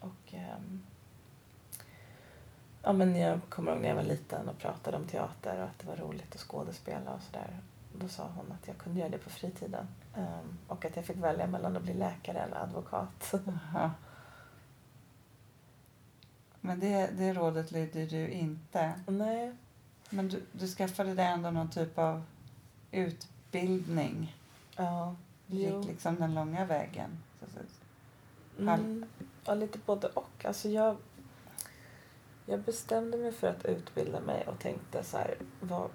och 0.00 0.34
ehm, 0.34 0.82
ja, 2.82 2.92
men 2.92 3.16
jag 3.16 3.40
kommer 3.48 3.72
ihåg 3.72 3.80
när 3.80 3.88
jag 3.88 3.96
var 3.96 4.02
liten 4.02 4.48
och 4.48 4.58
pratade 4.58 4.96
om 4.96 5.04
teater 5.04 5.58
och 5.58 5.64
att 5.64 5.78
det 5.78 5.86
var 5.86 5.96
roligt 5.96 6.34
att 6.34 6.40
skådespela 6.40 7.14
och 7.14 7.22
sådär. 7.22 7.60
Då 7.98 8.08
sa 8.08 8.28
hon 8.36 8.52
att 8.52 8.68
jag 8.68 8.78
kunde 8.78 9.00
göra 9.00 9.10
det 9.10 9.18
på 9.18 9.30
fritiden. 9.30 9.88
Ehm, 10.16 10.58
och 10.68 10.84
att 10.84 10.96
jag 10.96 11.04
fick 11.04 11.16
välja 11.16 11.46
mellan 11.46 11.76
att 11.76 11.82
bli 11.82 11.94
läkare 11.94 12.38
eller 12.38 12.62
advokat. 12.62 13.34
Men 16.64 16.80
det, 16.80 17.06
det 17.06 17.32
rådet 17.32 17.72
lydde 17.72 18.06
du 18.06 18.28
inte. 18.28 18.92
Nej, 19.06 19.56
Men 20.12 20.28
du, 20.28 20.42
du 20.52 20.66
skaffade 20.66 21.14
dig 21.14 21.26
ändå 21.26 21.50
någon 21.50 21.70
typ 21.70 21.98
av 21.98 22.22
utbildning. 22.90 24.36
ja. 24.76 25.16
Du 25.46 25.56
gick 25.56 25.86
liksom 25.86 26.16
den 26.16 26.34
långa 26.34 26.64
vägen. 26.64 27.22
Så, 27.40 27.46
så. 27.46 28.62
Mm. 28.62 29.06
Ja, 29.44 29.54
lite 29.54 29.78
både 29.86 30.08
och. 30.08 30.44
Alltså 30.44 30.68
jag, 30.68 30.96
jag 32.46 32.60
bestämde 32.60 33.18
mig 33.18 33.32
för 33.32 33.48
att 33.48 33.64
utbilda 33.64 34.20
mig 34.20 34.46
och 34.46 34.58
tänkte 34.58 35.04
så 35.04 35.16
här, 35.16 35.34
vad, 35.60 35.90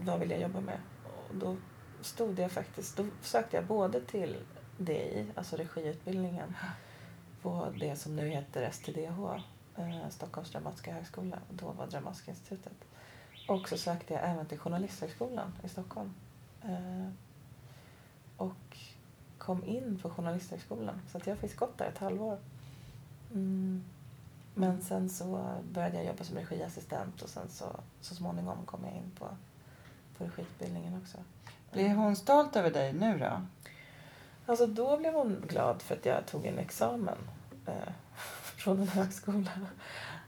vad 0.00 0.20
vill 0.20 0.30
jag 0.30 0.40
jobba 0.40 0.60
med? 0.60 0.78
Och 1.04 1.34
då 1.34 1.56
stod 2.00 2.38
jag 2.38 2.52
faktiskt, 2.52 2.96
då 2.96 3.06
sökte 3.22 3.56
jag 3.56 3.66
både 3.66 4.00
till 4.00 4.36
DI, 4.78 5.26
alltså 5.34 5.56
regiutbildningen, 5.56 6.56
på 7.42 7.72
det 7.78 7.96
som 7.96 8.16
nu 8.16 8.28
heter 8.28 8.70
STDH, 8.70 9.42
eh, 9.76 10.08
Stockholms 10.10 10.50
dramatiska 10.50 10.92
högskola, 10.92 11.38
då 11.50 11.66
var 11.72 11.86
Dramatiska 11.86 12.30
institutet. 12.30 12.84
Och 13.50 13.68
så 13.68 13.76
sökte 13.76 14.14
jag 14.14 14.22
även 14.24 14.46
till 14.46 14.58
Journalisthögskolan 14.58 15.52
i 15.64 15.68
Stockholm. 15.68 16.14
Eh, 16.62 17.08
och 18.36 18.78
kom 19.38 19.64
in 19.64 19.98
på 20.02 20.10
Journalisthögskolan. 20.10 21.00
Så 21.12 21.18
att 21.18 21.26
jag 21.26 21.38
fick 21.38 21.56
gått 21.56 21.78
där 21.78 21.86
ett 21.86 21.98
halvår. 21.98 22.38
Mm. 23.32 23.84
Men 24.54 24.82
sen 24.82 25.10
så 25.10 25.54
började 25.72 25.96
jag 25.96 26.06
jobba 26.06 26.24
som 26.24 26.36
regiassistent 26.36 27.22
och 27.22 27.28
sen 27.28 27.48
så, 27.48 27.64
så 28.00 28.14
småningom 28.14 28.66
kom 28.66 28.84
jag 28.84 28.94
in 28.94 29.10
på, 29.18 29.28
på 30.18 30.24
regiutbildningen 30.24 31.02
också. 31.02 31.18
Blir 31.72 31.94
hon 31.94 32.16
stolt 32.16 32.56
över 32.56 32.70
dig 32.70 32.92
nu 32.92 33.18
då? 33.18 33.42
Alltså 34.46 34.66
då 34.66 34.96
blev 34.96 35.14
hon 35.14 35.44
glad 35.48 35.82
för 35.82 35.96
att 35.96 36.06
jag 36.06 36.26
tog 36.26 36.46
en 36.46 36.58
examen 36.58 37.18
eh, 37.66 37.92
från 38.42 38.80
en 38.80 38.88
högskola. 38.88 39.50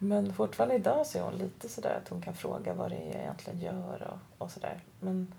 Men 0.03 0.33
fortfarande 0.33 0.75
idag 0.75 1.07
så 1.07 1.19
är 1.19 1.23
hon 1.23 1.35
lite 1.35 1.69
sådär 1.69 2.01
att 2.03 2.09
hon 2.09 2.21
kan 2.23 2.35
fråga 2.35 2.75
vad 2.75 2.91
det 2.91 2.97
är 2.97 3.13
jag 3.13 3.21
egentligen 3.23 3.61
gör 3.61 4.03
och, 4.13 4.43
och 4.45 4.51
sådär. 4.51 4.81
Men 5.01 5.35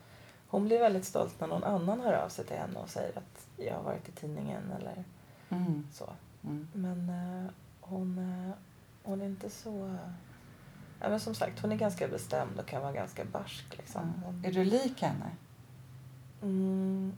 hon 0.47 0.65
blir 0.65 0.79
väldigt 0.79 1.05
stolt 1.05 1.39
när 1.39 1.47
någon 1.47 1.63
annan 1.63 2.01
hör 2.01 2.13
av 2.13 2.29
sig 2.29 2.45
till 2.45 2.57
henne 2.57 2.79
och 2.79 2.89
säger 2.89 3.17
att 3.17 3.47
jag 3.57 3.75
har 3.75 3.83
varit 3.83 4.09
i 4.09 4.11
tidningen 4.11 4.71
eller 4.79 5.03
Mm. 5.49 5.87
så. 5.91 6.09
Mm. 6.43 6.67
Men 6.73 7.09
eh, 7.09 7.51
hon, 7.81 8.17
eh, 8.17 8.55
hon 9.03 9.21
är 9.21 9.25
inte 9.25 9.49
så... 9.49 9.97
Ja, 10.99 11.09
men 11.09 11.19
som 11.19 11.35
sagt, 11.35 11.59
hon 11.59 11.71
är 11.71 11.75
ganska 11.75 12.07
bestämd 12.07 12.59
och 12.59 12.65
kan 12.65 12.81
vara 12.81 12.91
ganska 12.91 13.25
barsk. 13.25 13.77
Liksom. 13.77 14.13
Hon, 14.25 14.45
Är 14.45 14.51
du 14.51 14.63
lik 14.63 15.01
henne? 15.01 15.31
mm, 16.41 17.13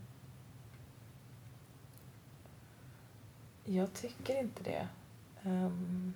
jag 3.65 3.93
tycker 3.93 4.39
inte 4.39 4.63
det. 4.63 4.87
Ehm, 5.43 6.13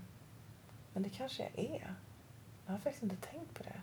men 0.99 1.03
det 1.03 1.17
kanske 1.17 1.43
jag 1.43 1.65
är. 1.65 1.95
Jag 2.65 2.73
har 2.73 2.79
faktiskt 2.79 3.03
inte 3.03 3.15
tänkt 3.15 3.53
på 3.53 3.63
det. 3.63 3.81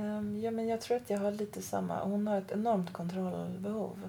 Um, 0.00 0.40
ja, 0.40 0.50
men 0.50 0.68
jag 0.68 0.80
tror 0.80 0.96
att 0.96 1.10
jag 1.10 1.18
har 1.18 1.32
lite 1.32 1.62
samma... 1.62 2.04
Hon 2.04 2.26
har 2.26 2.38
ett 2.38 2.50
enormt 2.50 2.92
kontrollbehov 2.92 4.08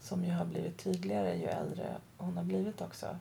som 0.00 0.24
ju 0.24 0.32
har 0.32 0.44
blivit 0.44 0.78
tydligare 0.78 1.36
ju 1.36 1.46
äldre 1.46 1.96
hon 2.16 2.36
har 2.36 2.44
blivit 2.44 2.80
också. 2.80 3.18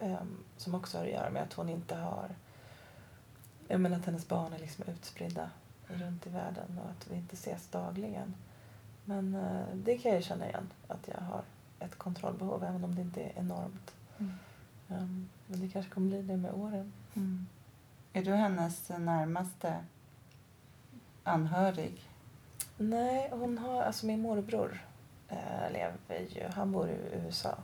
Um, 0.00 0.44
som 0.56 0.74
också 0.74 0.98
har 0.98 1.04
att 1.04 1.10
göra 1.10 1.30
med 1.30 1.42
att 1.42 1.52
hon 1.52 1.68
inte 1.68 1.94
har... 1.94 2.28
Jag 3.68 3.80
menar 3.80 3.96
att 3.96 4.06
hennes 4.06 4.28
barn 4.28 4.52
är 4.52 4.58
liksom 4.58 4.84
utspridda 4.88 5.50
runt 5.86 6.26
i 6.26 6.30
världen 6.30 6.80
och 6.84 6.90
att 6.90 7.10
vi 7.10 7.16
inte 7.16 7.34
ses 7.34 7.68
dagligen. 7.68 8.34
Men 9.04 9.34
uh, 9.34 9.74
det 9.74 9.98
kan 9.98 10.12
jag 10.12 10.24
känna 10.24 10.48
igen, 10.48 10.70
att 10.88 11.08
jag 11.08 11.20
har 11.20 11.42
ett 11.78 11.98
kontrollbehov 11.98 12.64
även 12.64 12.84
om 12.84 12.94
det 12.94 13.02
inte 13.02 13.22
är 13.22 13.32
enormt. 13.38 13.94
Mm. 14.18 14.32
Ehm, 14.88 15.28
men 15.46 15.60
det 15.60 15.68
kanske 15.68 15.90
kommer 15.92 16.08
bli 16.08 16.22
det 16.22 16.36
med 16.36 16.52
åren. 16.54 16.92
Mm. 17.14 17.46
Är 18.12 18.24
du 18.24 18.32
hennes 18.34 18.88
närmaste 18.88 19.84
anhörig? 21.24 22.10
Nej, 22.78 23.28
hon 23.32 23.58
har, 23.58 23.82
alltså 23.82 24.06
min 24.06 24.20
morbror 24.22 24.84
eh, 25.28 25.72
lever 25.72 26.20
ju, 26.30 26.48
han 26.54 26.72
bor 26.72 26.88
i 26.88 26.96
USA. 27.12 27.58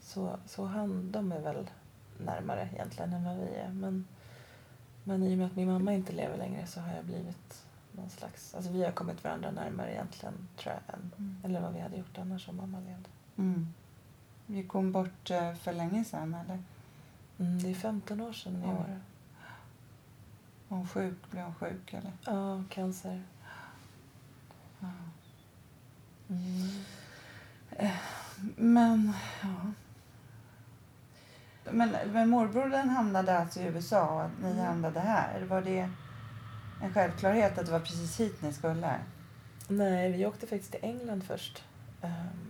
Så, 0.00 0.36
så 0.46 0.64
han, 0.64 1.12
de 1.12 1.32
är 1.32 1.40
väl 1.40 1.70
närmare 2.18 2.68
egentligen 2.72 3.12
än 3.12 3.24
vad 3.24 3.36
vi 3.36 3.54
är. 3.54 3.68
Men, 3.68 4.06
men 5.04 5.22
i 5.22 5.34
och 5.34 5.38
med 5.38 5.46
att 5.46 5.56
min 5.56 5.68
mamma 5.72 5.92
inte 5.92 6.12
lever 6.12 6.36
längre 6.38 6.66
så 6.66 6.80
har 6.80 6.92
jag 6.94 7.04
blivit 7.04 7.64
någon 7.92 8.10
slags, 8.10 8.54
alltså 8.54 8.72
vi 8.72 8.84
har 8.84 8.92
kommit 8.92 9.24
varandra 9.24 9.50
närmare 9.50 9.92
egentligen 9.92 10.48
tror 10.56 10.74
jag 10.74 10.94
än, 10.94 11.10
Mm. 11.18 11.36
eller 11.44 11.60
vad 11.60 11.72
vi 11.72 11.80
hade 11.80 11.96
gjort 11.96 12.18
annars 12.18 12.48
om 12.48 12.56
mamma 12.56 12.78
levde. 12.80 13.08
Mm. 13.36 13.68
Gick 14.50 14.68
hon 14.68 14.92
bort 14.92 15.30
eh, 15.30 15.54
för 15.54 15.72
länge 15.72 16.04
sedan 16.04 16.34
eller? 16.34 16.58
Mm, 17.38 17.62
det 17.62 17.70
är 17.70 17.74
15 17.74 18.20
år 18.20 18.32
sedan 18.32 18.56
i 18.56 18.66
Oj. 18.66 18.70
år. 18.70 19.00
Var 20.68 20.78
hon 20.78 20.88
sjuk? 20.88 21.30
Blev 21.30 21.44
hon 21.44 21.54
sjuk 21.54 21.92
eller? 21.94 22.12
Ja, 22.24 22.62
cancer. 22.70 23.22
Ja. 24.80 24.88
Mm. 26.28 26.68
Men, 28.56 29.12
ja. 29.42 29.72
Men, 31.72 31.96
men 32.12 32.28
morbrodern 32.28 32.88
hamnade 32.88 33.38
alltså 33.38 33.60
i 33.60 33.64
USA 33.64 34.24
och 34.24 34.30
ni 34.42 34.50
Mm. 34.50 34.64
hamnade 34.66 35.00
här. 35.00 35.42
Var 35.42 35.62
det 35.62 35.90
en 36.82 36.94
självklarhet 36.94 37.58
att 37.58 37.66
det 37.66 37.72
var 37.72 37.80
precis 37.80 38.20
hit 38.20 38.42
ni 38.42 38.52
skulle? 38.52 38.98
Nej, 39.68 40.12
vi 40.12 40.26
åkte 40.26 40.46
faktiskt 40.46 40.70
till 40.72 40.80
England 40.84 41.24
först. 41.24 41.64
ehm, 42.02 42.49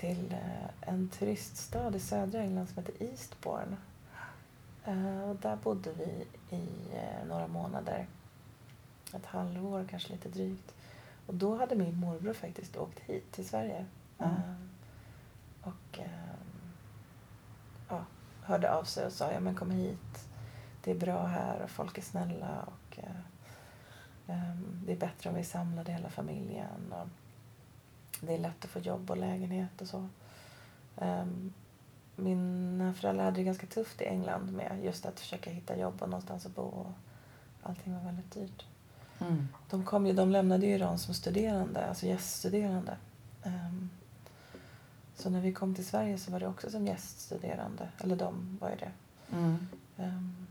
till 0.00 0.32
eh, 0.32 0.90
en 0.92 1.08
turiststad 1.08 1.96
i 1.96 2.00
södra 2.00 2.40
England 2.40 2.66
som 2.66 2.76
heter 2.84 3.02
Eastbourne. 3.02 3.76
Eh, 4.84 5.30
och 5.30 5.36
där 5.36 5.56
bodde 5.56 5.92
vi 5.92 6.26
i 6.56 6.68
eh, 6.94 7.26
några 7.28 7.46
månader. 7.46 8.06
Ett 9.14 9.26
halvår, 9.26 9.86
kanske 9.90 10.12
lite 10.12 10.28
drygt. 10.28 10.74
Och 11.26 11.34
då 11.34 11.56
hade 11.56 11.74
min 11.74 12.00
morbror 12.00 12.32
faktiskt 12.32 12.76
åkt 12.76 12.98
hit 12.98 13.32
till 13.32 13.48
Sverige. 13.48 13.86
Ehm, 14.18 14.70
och 15.62 15.98
ja, 17.88 18.04
hörde 18.42 18.74
av 18.74 18.84
sig 18.84 19.06
och 19.06 19.12
sa 19.12 19.32
ja 19.32 19.40
men 19.40 19.54
kom 19.54 19.70
hit. 19.70 20.28
Det 20.84 20.90
är 20.90 20.94
bra 20.94 21.26
här 21.26 21.62
och 21.62 21.70
folk 21.70 21.98
är 21.98 22.02
snälla. 22.02 22.64
och 22.66 22.98
eh, 22.98 23.20
ehm, 24.26 24.82
Det 24.86 24.92
är 24.92 24.96
bättre 24.96 25.30
om 25.30 25.34
vi 25.34 25.40
är 25.40 25.44
samlade 25.44 25.92
hela 25.92 26.10
familjen. 26.10 26.92
Och 26.92 27.08
det 28.26 28.34
är 28.34 28.38
lätt 28.38 28.64
att 28.64 28.70
få 28.70 28.78
jobb 28.78 29.10
och 29.10 29.16
lägenhet 29.16 29.80
och 29.80 29.88
så. 29.88 30.08
Ehm, 30.96 31.52
Mina 32.18 32.94
föräldrar 32.94 33.24
hade 33.24 33.36
det 33.36 33.44
ganska 33.44 33.66
tufft 33.66 34.00
i 34.00 34.04
England 34.04 34.52
med 34.52 34.84
just 34.84 35.06
att 35.06 35.20
försöka 35.20 35.50
hitta 35.50 35.78
jobb 35.78 36.02
och 36.02 36.08
någonstans 36.08 36.46
att 36.46 36.54
bo. 36.54 36.62
Och 36.62 36.92
allting 37.62 37.94
var 37.94 38.00
väldigt 38.00 38.32
dyrt. 38.32 38.66
Mm. 39.18 39.48
De, 39.70 39.84
kom 39.84 40.06
ju, 40.06 40.12
de 40.12 40.30
lämnade 40.30 40.66
ju 40.66 40.74
Iran 40.74 40.98
som 40.98 41.14
studerande, 41.14 41.86
alltså 41.86 42.06
gäststuderande. 42.06 42.96
Ehm, 43.42 43.90
så 45.16 45.30
när 45.30 45.40
vi 45.40 45.52
kom 45.52 45.74
till 45.74 45.86
Sverige 45.86 46.18
så 46.18 46.32
var 46.32 46.40
det 46.40 46.46
också 46.46 46.70
som 46.70 46.86
gäststuderande. 46.86 47.88
Eller 47.98 48.16
de 48.16 48.58
var 48.60 48.70
ju 48.70 48.76
det. 48.76 48.92
Mm. 49.36 49.68
Ehm, 49.96 50.46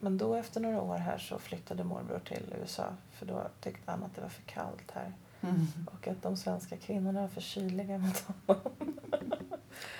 men 0.00 0.18
då 0.18 0.34
efter 0.34 0.60
några 0.60 0.82
år 0.82 0.96
här 0.96 1.18
så 1.18 1.38
flyttade 1.38 1.84
morbror 1.84 2.18
till 2.18 2.54
USA. 2.62 2.86
För 3.12 3.26
då 3.26 3.42
tyckte 3.60 3.90
han 3.90 4.02
att 4.02 4.14
det 4.14 4.20
var 4.20 4.28
för 4.28 4.42
kallt 4.42 4.90
här. 4.94 5.12
Mm. 5.40 5.66
Och 5.86 6.08
att 6.08 6.22
de 6.22 6.36
svenska 6.36 6.76
kvinnorna 6.76 7.20
var 7.20 7.28
för 7.28 7.40
kyliga 7.40 7.98
mot 7.98 8.18
honom. 8.18 8.62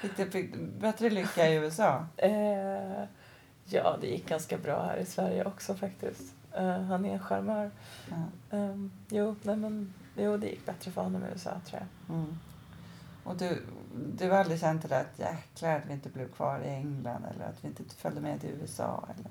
Du 0.16 0.48
bättre 0.80 1.10
lycka 1.10 1.48
i 1.48 1.54
USA? 1.54 2.06
Eh, 2.16 3.04
ja, 3.64 3.96
det 4.00 4.06
gick 4.06 4.28
ganska 4.28 4.58
bra 4.58 4.84
här 4.84 4.96
i 4.96 5.06
Sverige 5.06 5.44
också 5.44 5.74
faktiskt. 5.74 6.34
Eh, 6.52 6.80
han 6.80 7.04
är 7.04 7.12
en 7.12 7.18
charmör. 7.18 7.70
Ja. 8.10 8.16
Ehm, 8.56 8.90
jo, 9.08 9.36
nej 9.42 9.56
men, 9.56 9.94
jo, 10.16 10.36
det 10.36 10.46
gick 10.46 10.66
bättre 10.66 10.90
för 10.90 11.02
honom 11.02 11.24
i 11.24 11.28
USA 11.28 11.60
tror 11.66 11.82
jag. 11.82 12.16
Mm. 12.16 12.38
Och 13.24 13.36
du, 13.36 13.62
du 14.14 14.30
har 14.30 14.38
aldrig 14.38 14.60
känt 14.60 14.82
det 14.82 14.88
där 14.88 15.00
att 15.00 15.18
jäklar 15.18 15.76
att 15.76 15.86
vi 15.86 15.92
inte 15.92 16.08
blev 16.08 16.28
kvar 16.28 16.60
i 16.60 16.68
England 16.68 17.24
eller 17.34 17.44
att 17.44 17.64
vi 17.64 17.68
inte 17.68 17.94
följde 17.94 18.20
med 18.20 18.40
till 18.40 18.50
USA? 18.50 19.08
Eller? 19.14 19.30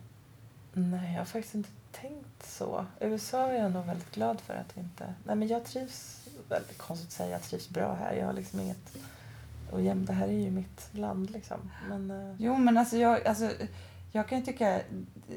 Nej, 0.73 1.11
jag 1.11 1.19
har 1.19 1.25
faktiskt 1.25 1.55
inte 1.55 1.69
tänkt 2.01 2.45
så. 2.45 2.85
USA 2.99 3.47
är 3.47 3.53
jag 3.63 3.71
nog 3.71 3.85
väldigt 3.85 4.11
glad 4.11 4.41
för 4.41 4.53
att 4.55 4.77
vi 4.77 4.81
inte... 4.81 5.13
Nej, 5.23 5.35
men 5.35 5.47
jag 5.47 5.65
trivs... 5.65 6.27
Väldigt 6.49 6.77
konstigt 6.77 7.07
att 7.07 7.13
säga, 7.13 7.29
jag 7.29 7.41
trivs 7.41 7.69
bra 7.69 7.93
här. 7.93 8.13
Jag 8.13 8.25
har 8.25 8.33
liksom 8.33 8.59
inget... 8.59 8.97
Och 9.71 9.81
jäm, 9.81 10.05
det 10.05 10.13
här 10.13 10.27
är 10.27 10.31
ju 10.31 10.51
mitt 10.51 10.89
land 10.91 11.29
liksom. 11.29 11.71
Men... 11.89 12.11
eh, 12.11 12.35
Jo, 12.37 12.57
men 12.57 12.77
alltså 12.77 12.97
jag, 12.97 13.27
alltså, 13.27 13.51
jag 14.11 14.27
kan 14.27 14.39
ju 14.39 14.45
tycka 14.45 14.81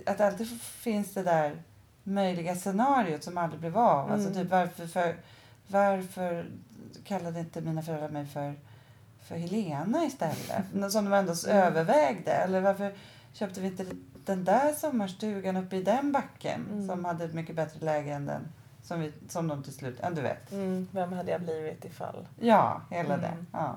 att 0.06 0.18
det 0.18 0.26
alltid 0.26 0.60
finns 0.60 1.14
det 1.14 1.22
där 1.22 1.62
möjliga 2.02 2.54
scenariot 2.56 3.24
som 3.24 3.38
aldrig 3.38 3.60
blev 3.60 3.78
av. 3.78 4.12
Alltså 4.12 4.28
Mm. 4.28 4.42
typ 4.42 4.50
varför, 4.50 4.86
för, 4.86 5.16
varför 5.66 6.46
kallade 7.04 7.40
inte 7.40 7.60
mina 7.60 7.82
föräldrar 7.82 8.08
mig 8.08 8.26
för, 8.26 8.54
för 9.22 9.36
Helena 9.36 10.04
istället? 10.04 10.64
Som 10.92 11.04
de 11.04 11.12
ändå 11.12 11.34
övervägde. 11.48 12.32
Eller 12.32 12.60
varför 12.60 12.94
köpte 13.32 13.60
vi 13.60 13.66
inte 13.66 13.86
den 14.30 14.44
där 14.44 14.72
sommarstugan 14.72 15.56
uppe 15.56 15.76
i 15.76 15.82
den 15.82 16.12
backen 16.12 16.66
Mm. 16.72 16.86
som 16.86 17.04
hade 17.04 17.24
ett 17.24 17.34
mycket 17.34 17.56
bättre 17.56 17.84
läge 17.84 18.12
än 18.12 18.26
den 18.26 18.48
som, 18.82 19.00
vi, 19.00 19.12
som 19.28 19.48
de 19.48 19.62
till 19.62 19.72
slut... 19.74 19.98
Ja, 20.02 20.10
du 20.10 20.20
vet. 20.22 20.52
mm, 20.52 20.88
vem 20.90 21.12
hade 21.12 21.30
jag 21.30 21.40
blivit 21.42 21.84
ifall? 21.84 22.28
Ja, 22.40 22.80
hela 22.90 23.14
Mm. 23.14 23.20
det. 23.20 23.44
Ja. 23.52 23.76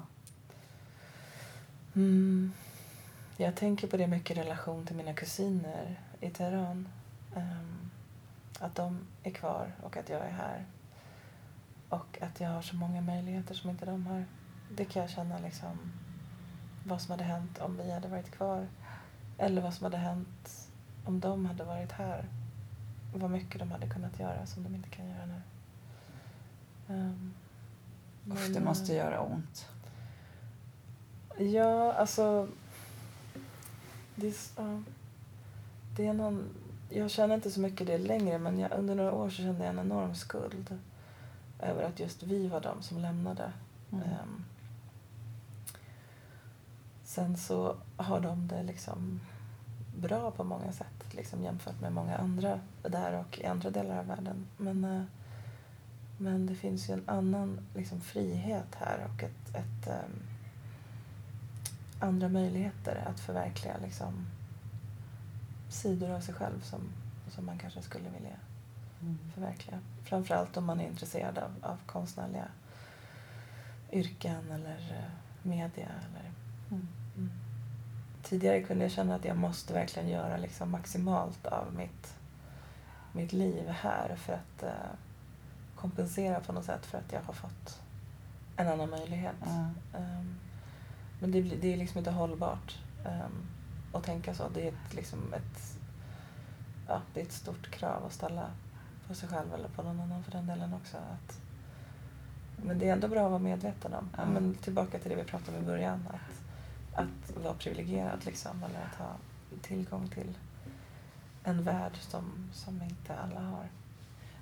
Mm. 1.96 2.54
Jag 3.38 3.56
tänker 3.56 3.88
på 3.88 3.98
det 3.98 4.08
mycket 4.08 4.38
i 4.38 4.39
relation 4.39 4.86
till 4.86 4.96
mina 4.96 5.13
kusiner 5.13 6.00
i 6.20 6.30
Teheran. 6.30 6.88
Ehm, 7.36 7.89
att 8.60 8.76
de 8.76 9.00
är 9.24 9.32
kvar 9.32 9.72
och 9.84 9.98
att 9.98 10.10
jag 10.10 10.22
är 10.22 10.32
här. 10.32 10.66
Och 11.89 12.18
att 12.22 12.39
jag 12.39 12.50
har 12.50 12.62
så 12.62 12.76
många 12.76 13.02
möjligheter 13.02 13.54
som 13.56 13.70
inte 13.70 13.86
de 13.86 14.06
har. 14.08 14.26
Det 14.76 14.86
kan 14.86 15.02
jag 15.02 15.12
känna 15.12 15.38
liksom 15.39 15.92
vad 16.86 17.02
som 17.02 17.12
hade 17.12 17.24
hänt 17.24 17.60
om 17.60 17.78
vi 17.78 17.92
hade 17.92 18.08
varit 18.08 18.32
kvar. 18.32 18.68
Eller 19.38 19.62
vad 19.62 19.74
som 19.74 19.84
hade 19.84 19.98
hänt 19.98 20.69
om 21.06 21.19
de 21.19 21.46
hade 21.46 21.63
varit 21.63 21.91
här. 21.91 22.26
Vad 23.13 23.32
mycket 23.32 23.60
de 23.60 23.72
hade 23.72 23.88
kunnat 23.88 24.19
göra 24.19 24.46
som 24.46 24.63
de 24.63 24.76
inte 24.76 24.89
kan 24.89 25.10
göra 25.10 25.26
nu. 25.26 25.41
Um, 26.96 27.34
Usch, 28.32 28.54
det 28.54 28.60
måste 28.60 28.93
göra 28.93 29.22
ont. 29.22 29.67
Ja, 31.38 31.93
alltså... 31.93 32.48
Det 34.15 34.28
är, 34.28 34.34
ja, 34.58 34.84
det 35.96 36.08
är 36.08 36.13
någon, 36.13 36.50
jag 36.89 37.12
känner 37.12 37.36
inte 37.36 37.52
så 37.52 37.60
mycket 37.60 37.88
det 37.88 37.98
längre 37.98 38.38
men 38.38 38.60
jag, 38.60 38.72
under 38.72 38.96
några 38.96 39.13
år 39.13 39.30
så 39.30 39.36
kände 39.36 39.65
jag 39.65 39.74
en 39.74 39.80
enorm 39.80 40.15
skuld 40.15 40.80
över 41.60 41.84
att 41.84 42.00
just 42.00 42.24
vi 42.24 42.48
var 42.48 42.62
de 42.62 42.82
som 42.82 43.00
lämnade. 43.00 43.52
Mm. 43.91 44.04
Ehm, 44.04 44.46
sen 47.13 47.38
så 47.38 47.76
har 47.97 48.19
de 48.19 48.47
det 48.47 48.63
liksom 48.63 49.21
bra 49.97 50.32
på 50.32 50.43
många 50.43 50.71
sätt 50.71 51.13
liksom 51.15 51.43
jämfört 51.43 51.82
med 51.82 51.91
många 51.93 52.17
andra 52.17 52.60
där 52.82 53.13
och 53.13 53.39
i 53.39 53.45
andra 53.45 53.69
delar 53.69 53.97
av 53.99 54.06
världen. 54.06 54.45
Men, 54.58 54.84
eh, 54.84 55.04
men 56.17 56.45
det 56.45 56.56
finns 56.56 56.89
ju 56.89 56.93
en 56.93 57.10
annan 57.10 57.60
liksom, 57.76 58.02
frihet 58.02 58.76
här 58.76 59.08
och 59.10 59.23
ett, 59.23 59.49
ett, 59.56 59.88
ehm, 59.88 60.21
andra 61.99 62.30
möjligheter 62.30 63.08
att 63.08 63.19
förverkliga 63.19 63.78
liksom, 63.84 64.28
sidor 65.69 66.10
av 66.10 66.21
sig 66.21 66.34
själv 66.34 66.62
som, 66.62 66.82
som 67.30 67.45
man 67.45 67.58
kanske 67.58 67.82
skulle 67.82 68.10
vilja 68.10 68.38
Mm. 69.02 69.17
förverkliga. 69.34 69.80
Framförallt 70.04 70.58
om 70.58 70.65
man 70.65 70.82
är 70.82 70.88
intresserad 70.88 71.38
av, 71.38 71.52
av 71.62 71.78
konstnärliga 71.86 72.47
yrken 73.91 74.52
eller 74.52 74.91
eh, 74.91 75.12
media. 75.47 75.89
Eller. 76.10 76.33
Tidigare 78.23 78.63
kunde 78.63 78.86
jag 78.86 78.91
känna 78.91 79.15
att 79.15 79.25
jag 79.25 79.38
måste 79.38 79.73
verkligen 79.73 80.09
göra 80.09 80.38
liksom 80.38 80.71
maximalt 80.71 81.45
av 81.45 81.73
mitt, 81.75 82.15
mitt 83.13 83.33
liv 83.33 83.67
här 83.67 84.15
för 84.15 84.33
att 84.33 84.63
eh, 84.63 84.97
kompensera 85.75 86.39
på 86.39 86.53
något 86.53 86.65
sätt 86.65 86.86
för 86.86 86.97
att 86.97 87.12
jag 87.12 87.21
har 87.21 87.33
fått 87.33 87.81
en 88.57 88.67
annan 88.67 88.89
möjlighet. 88.89 89.36
Ja. 89.45 89.69
Ehm, 89.99 90.36
men 91.19 91.31
det, 91.31 91.41
det 91.41 91.73
är 91.73 91.77
liksom 91.77 91.97
inte 91.97 92.12
hållbart 92.12 92.77
um, 93.05 93.47
att 93.93 94.03
tänka 94.03 94.33
så. 94.33 94.49
Det 94.49 94.63
är 94.63 94.67
ett, 94.67 94.93
liksom 94.93 95.33
ett, 95.33 95.77
ja, 96.88 97.01
det 97.13 97.21
är 97.21 97.25
ett 97.25 97.31
stort 97.31 97.71
krav 97.71 98.05
att 98.05 98.13
ställa 98.13 98.45
på 99.07 99.15
sig 99.15 99.29
själv 99.29 99.53
eller 99.53 99.67
på 99.67 99.83
någon 99.83 99.99
annan 99.99 100.23
för 100.23 100.31
den 100.31 100.47
delen 100.47 100.73
också. 100.73 100.97
Att, 100.97 101.39
men 102.65 102.79
det 102.79 102.89
är 102.89 102.93
ändå 102.93 103.07
bra 103.07 103.25
att 103.25 103.31
vara 103.31 103.39
medveten 103.39 103.93
om. 103.93 104.09
Ja. 104.17 104.25
Men 104.25 104.55
tillbaka 104.55 104.99
till 104.99 105.09
det 105.09 105.15
vi 105.15 105.23
pratade 105.23 105.57
om 105.57 105.63
i 105.63 105.67
början. 105.67 106.07
Att, 106.09 106.42
att 106.95 107.43
vara 107.43 107.53
privilegierad 107.53 108.25
liksom, 108.25 108.63
eller 108.63 108.79
att 108.91 108.95
ha 108.99 109.15
tillgång 109.62 110.08
till 110.08 110.38
en 111.43 111.63
värld 111.63 111.97
som, 111.99 112.49
som 112.53 112.82
inte 112.82 113.15
alla 113.15 113.39
har. 113.39 113.67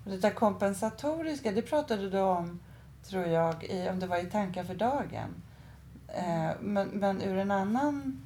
Och 0.03 0.11
Det 0.11 0.17
där 0.17 0.31
kompensatoriska, 0.31 1.51
det 1.51 1.61
pratade 1.61 2.09
du 2.09 2.19
om, 2.19 2.59
tror 3.03 3.25
jag, 3.25 3.63
i, 3.63 3.89
om 3.89 3.99
det 3.99 4.07
var 4.07 4.17
i 4.17 4.25
Tankar 4.25 4.63
för 4.63 4.75
dagen. 4.75 5.29
Eh, 6.07 6.51
men, 6.59 6.87
men 6.87 7.21
ur 7.21 7.37
en 7.37 7.51
annan 7.51 8.21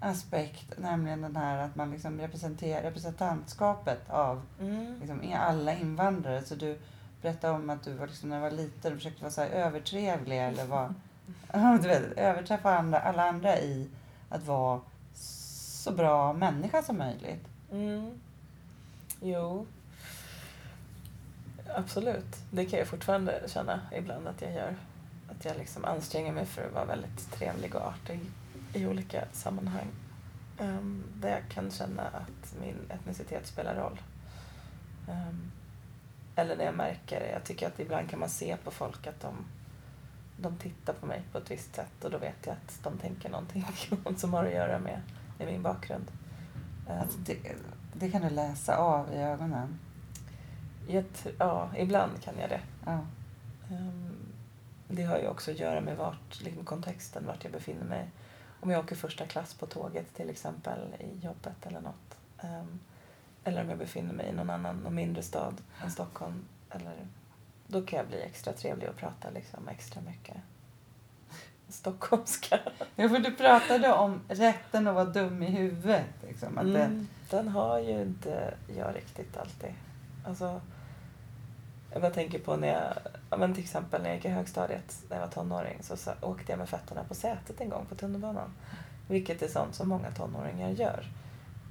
aspekt, 0.00 0.78
nämligen 0.78 1.20
den 1.20 1.36
här 1.36 1.58
att 1.58 1.76
man 1.76 1.90
liksom 1.90 2.20
representerar 2.20 2.82
representantskapet 2.82 4.10
av 4.10 4.42
Mm. 4.60 4.98
liksom, 5.00 5.34
alla 5.36 5.74
invandrare. 5.74 6.42
Så 6.42 6.54
du 6.54 6.78
berättade 7.22 7.54
om 7.54 7.70
att 7.70 7.82
du 7.82 7.92
var, 7.92 8.06
liksom, 8.06 8.28
när 8.28 8.36
du 8.36 8.42
var 8.42 8.50
liten 8.50 8.92
och 8.92 8.98
försökte 8.98 9.22
vara 9.22 9.32
så 9.32 9.42
övertrevlig 9.42 10.38
eller 10.38 10.66
vara, 10.66 10.82
ja, 10.82 10.94
du 11.82 11.88
vet, 11.88 12.18
överträffa 12.18 12.78
andra, 12.78 12.98
alla 12.98 13.28
andra 13.28 13.58
i 13.58 13.88
att 14.28 14.46
vara 14.46 14.80
så 15.14 15.92
bra 15.92 16.32
människa 16.32 16.82
som 16.82 16.98
möjligt. 16.98 17.48
Mm. 17.72 18.20
Jo. 19.20 19.66
Absolut. 21.76 22.36
Det 22.50 22.66
kan 22.66 22.78
jag 22.78 22.88
fortfarande 22.88 23.42
känna 23.46 23.80
ibland 23.96 24.28
att 24.28 24.42
jag 24.42 24.52
gör. 24.52 24.76
Att 25.30 25.44
jag 25.44 25.56
liksom 25.56 25.84
anstränger 25.84 26.32
mig 26.32 26.46
för 26.46 26.66
att 26.66 26.72
vara 26.72 26.84
väldigt 26.84 27.32
trevlig 27.32 27.74
och 27.74 27.82
artig 27.82 28.20
i 28.74 28.86
olika 28.86 29.24
sammanhang. 29.32 29.86
Um, 30.58 31.04
där 31.14 31.30
jag 31.30 31.48
kan 31.48 31.70
känna 31.70 32.02
att 32.02 32.54
min 32.60 32.76
etnicitet 32.90 33.46
spelar 33.46 33.74
roll. 33.74 34.00
Um, 35.08 35.52
eller 36.36 36.56
när 36.56 36.64
jag 36.64 36.74
märker, 36.74 37.32
jag 37.32 37.44
tycker 37.44 37.66
att 37.66 37.80
ibland 37.80 38.10
kan 38.10 38.18
man 38.18 38.28
se 38.28 38.56
på 38.64 38.70
folk 38.70 39.06
att 39.06 39.20
de, 39.20 39.34
de 40.36 40.56
tittar 40.56 40.92
på 40.92 41.06
mig 41.06 41.22
på 41.32 41.38
ett 41.38 41.50
visst 41.50 41.74
sätt 41.74 42.04
och 42.04 42.10
då 42.10 42.18
vet 42.18 42.46
jag 42.46 42.52
att 42.52 42.78
de 42.82 42.98
tänker 42.98 43.30
någonting 43.30 43.66
som 44.16 44.32
har 44.34 44.44
att 44.44 44.52
göra 44.52 44.78
med, 44.78 45.00
med 45.38 45.46
min 45.46 45.62
bakgrund. 45.62 46.10
Ehm, 46.88 46.98
Att 46.98 47.26
det, 47.26 47.38
det 47.92 48.10
kan 48.10 48.22
du 48.22 48.30
läsa 48.30 48.76
av 48.76 49.12
i 49.12 49.16
ögonen. 49.16 49.78
Ja, 51.38 51.70
ibland 51.76 52.22
kan 52.22 52.34
jag 52.38 52.50
det. 52.50 52.60
Ja. 52.86 52.98
Ehm, 53.70 54.16
det 54.88 55.02
har 55.02 55.18
ju 55.18 55.28
också 55.28 55.50
att 55.50 55.58
göra 55.58 55.80
med 55.80 55.96
vart, 55.96 56.40
liksom 56.40 56.64
kontexten, 56.64 57.26
vart 57.26 57.44
jag 57.44 57.52
befinner 57.52 57.84
mig. 57.84 58.10
Om 58.60 58.70
jag 58.70 58.84
åker 58.84 58.96
första 58.96 59.26
klass 59.26 59.54
på 59.54 59.66
tåget 59.66 60.14
till 60.14 60.30
exempel 60.30 60.78
i 61.00 61.24
jobbet 61.24 61.66
eller 61.66 61.80
något. 61.80 62.16
Ehm, 62.38 62.78
eller 63.44 63.62
om 63.62 63.68
jag 63.68 63.78
befinner 63.78 64.14
mig 64.14 64.26
i 64.28 64.32
någon 64.32 64.50
annan, 64.50 64.76
någon 64.76 64.94
mindre 64.94 65.22
stad 65.22 65.54
än 65.82 65.90
Stockholm. 65.90 66.44
Eller, 66.70 66.94
då 67.66 67.82
kan 67.82 67.96
jag 67.96 68.08
bli 68.08 68.22
extra 68.22 68.52
trevlig 68.52 68.88
och 68.88 68.96
prata 68.96 69.30
liksom 69.30 69.68
extra 69.68 70.00
mycket 70.00 70.36
stockholmska. 71.68 72.58
Ja, 72.96 73.08
för 73.08 73.18
du 73.18 73.34
pratade 73.34 73.92
om 73.92 74.20
rätten 74.28 74.86
att 74.86 74.94
vara 74.94 75.04
dum 75.04 75.42
i 75.42 75.46
huvudet. 75.46 76.06
Liksom, 76.28 76.58
att 76.58 76.72
det, 76.72 76.84
Mm, 76.84 77.08
den 77.30 77.48
har 77.48 77.78
ju 77.78 78.02
inte 78.02 78.54
jag 78.76 78.96
riktigt 78.96 79.36
alltid. 79.36 79.74
Alltså, 80.26 80.60
jag 81.92 82.02
bara 82.02 82.12
tänker 82.12 82.38
på 82.38 82.56
när 82.56 82.68
jag, 82.68 82.92
ja, 83.30 83.36
men 83.36 83.54
till 83.54 83.62
exempel 83.62 84.02
när 84.02 84.08
jag 84.08 84.16
gick 84.16 84.24
i 84.24 84.28
högstadiet 84.28 85.02
när 85.08 85.16
jag 85.16 85.26
var 85.26 85.32
tonåring 85.32 85.78
så, 85.82 85.96
så 85.96 86.12
åkte 86.22 86.52
jag 86.52 86.58
med 86.58 86.68
fötterna 86.68 87.04
på 87.04 87.14
sätet 87.14 87.60
en 87.60 87.68
gång 87.68 87.86
på 87.86 87.94
tunnelbanan. 87.94 88.50
Vilket 89.08 89.42
är 89.42 89.48
sånt 89.48 89.74
som 89.74 89.88
många 89.88 90.10
tonåringar 90.10 90.70
gör. 90.70 91.04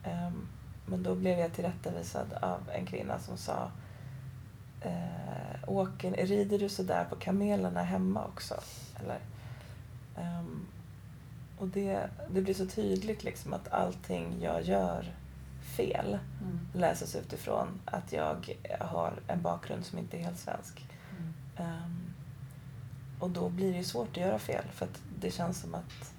Ehm, 0.03 0.47
men 0.85 1.03
då 1.03 1.15
blev 1.15 1.39
jag 1.39 1.53
tillrättavisad 1.53 2.33
av 2.41 2.69
en 2.73 2.85
kvinna 2.85 3.19
som 3.19 3.37
sa 3.37 3.71
eh, 4.83 5.23
Åker, 5.67 6.11
rider 6.11 6.59
du 6.59 6.69
så 6.69 6.83
där 6.83 7.05
på 7.05 7.15
kamelerna 7.15 7.83
hemma 7.83 8.25
också? 8.25 8.55
Eller, 8.99 9.19
ehm, 10.17 10.65
och 11.57 11.67
det, 11.67 12.09
det 12.29 12.41
blir 12.41 12.53
så 12.53 12.65
tydligt 12.65 13.23
liksom 13.23 13.53
att 13.53 13.73
allting 13.73 14.37
jag 14.41 14.63
gör 14.63 15.13
fel 15.77 16.19
mm. 16.41 16.59
läses 16.73 17.15
utifrån 17.15 17.67
att 17.85 18.13
jag 18.13 18.55
har 18.79 19.13
en 19.27 19.41
bakgrund 19.41 19.85
som 19.85 19.99
inte 19.99 20.17
är 20.17 20.21
helt 20.21 20.39
svensk. 20.39 20.85
Mm. 21.17 21.33
Ehm, 21.57 22.13
och 23.19 23.29
då 23.29 23.49
blir 23.49 23.71
det 23.71 23.77
ju 23.77 23.83
svårt 23.83 24.09
att 24.09 24.17
göra 24.17 24.39
fel 24.39 24.65
för 24.71 24.85
att 24.85 25.01
det 25.19 25.31
känns 25.31 25.61
som 25.61 25.75
att, 25.75 26.13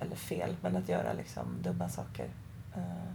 eller 0.00 0.16
fel, 0.16 0.56
men 0.60 0.76
att 0.76 0.88
göra 0.88 1.12
liksom 1.12 1.46
dumma 1.62 1.88
saker. 1.88 2.28
Eh, 2.74 3.12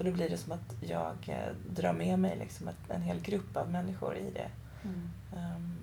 för 0.00 0.04
då 0.04 0.12
blir 0.12 0.28
det 0.28 0.36
som 0.36 0.52
att 0.52 0.74
jag 0.80 1.16
eh, 1.26 1.52
drar 1.70 1.92
med 1.92 2.18
mig 2.18 2.36
liksom 2.38 2.70
en 2.88 3.02
hel 3.02 3.20
grupp 3.20 3.56
av 3.56 3.70
människor 3.70 4.16
i 4.16 4.30
det. 4.30 4.50
Mm. 4.84 5.10
Ehm, 5.36 5.76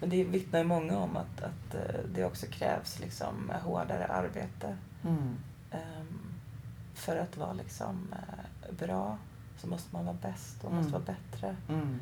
men 0.00 0.10
det 0.10 0.24
vittnar 0.24 0.58
ju 0.58 0.64
många 0.64 0.98
om 0.98 1.16
att, 1.16 1.42
att 1.42 1.74
eh, 1.74 2.00
det 2.14 2.24
också 2.24 2.46
krävs 2.46 3.00
liksom 3.00 3.52
hårdare 3.62 4.06
arbete 4.06 4.76
Mm. 5.04 5.36
Ehm, 5.70 6.18
för 6.94 7.16
att 7.16 7.36
vara 7.36 7.52
liksom 7.52 8.12
eh, 8.12 8.74
bra 8.74 9.18
så 9.58 9.66
måste 9.66 9.94
man 9.94 10.04
vara 10.04 10.16
bäst 10.22 10.64
och 10.64 10.70
Mm. 10.70 10.76
måste 10.76 10.92
vara 10.92 11.04
bättre. 11.04 11.56
Mm. 11.68 11.98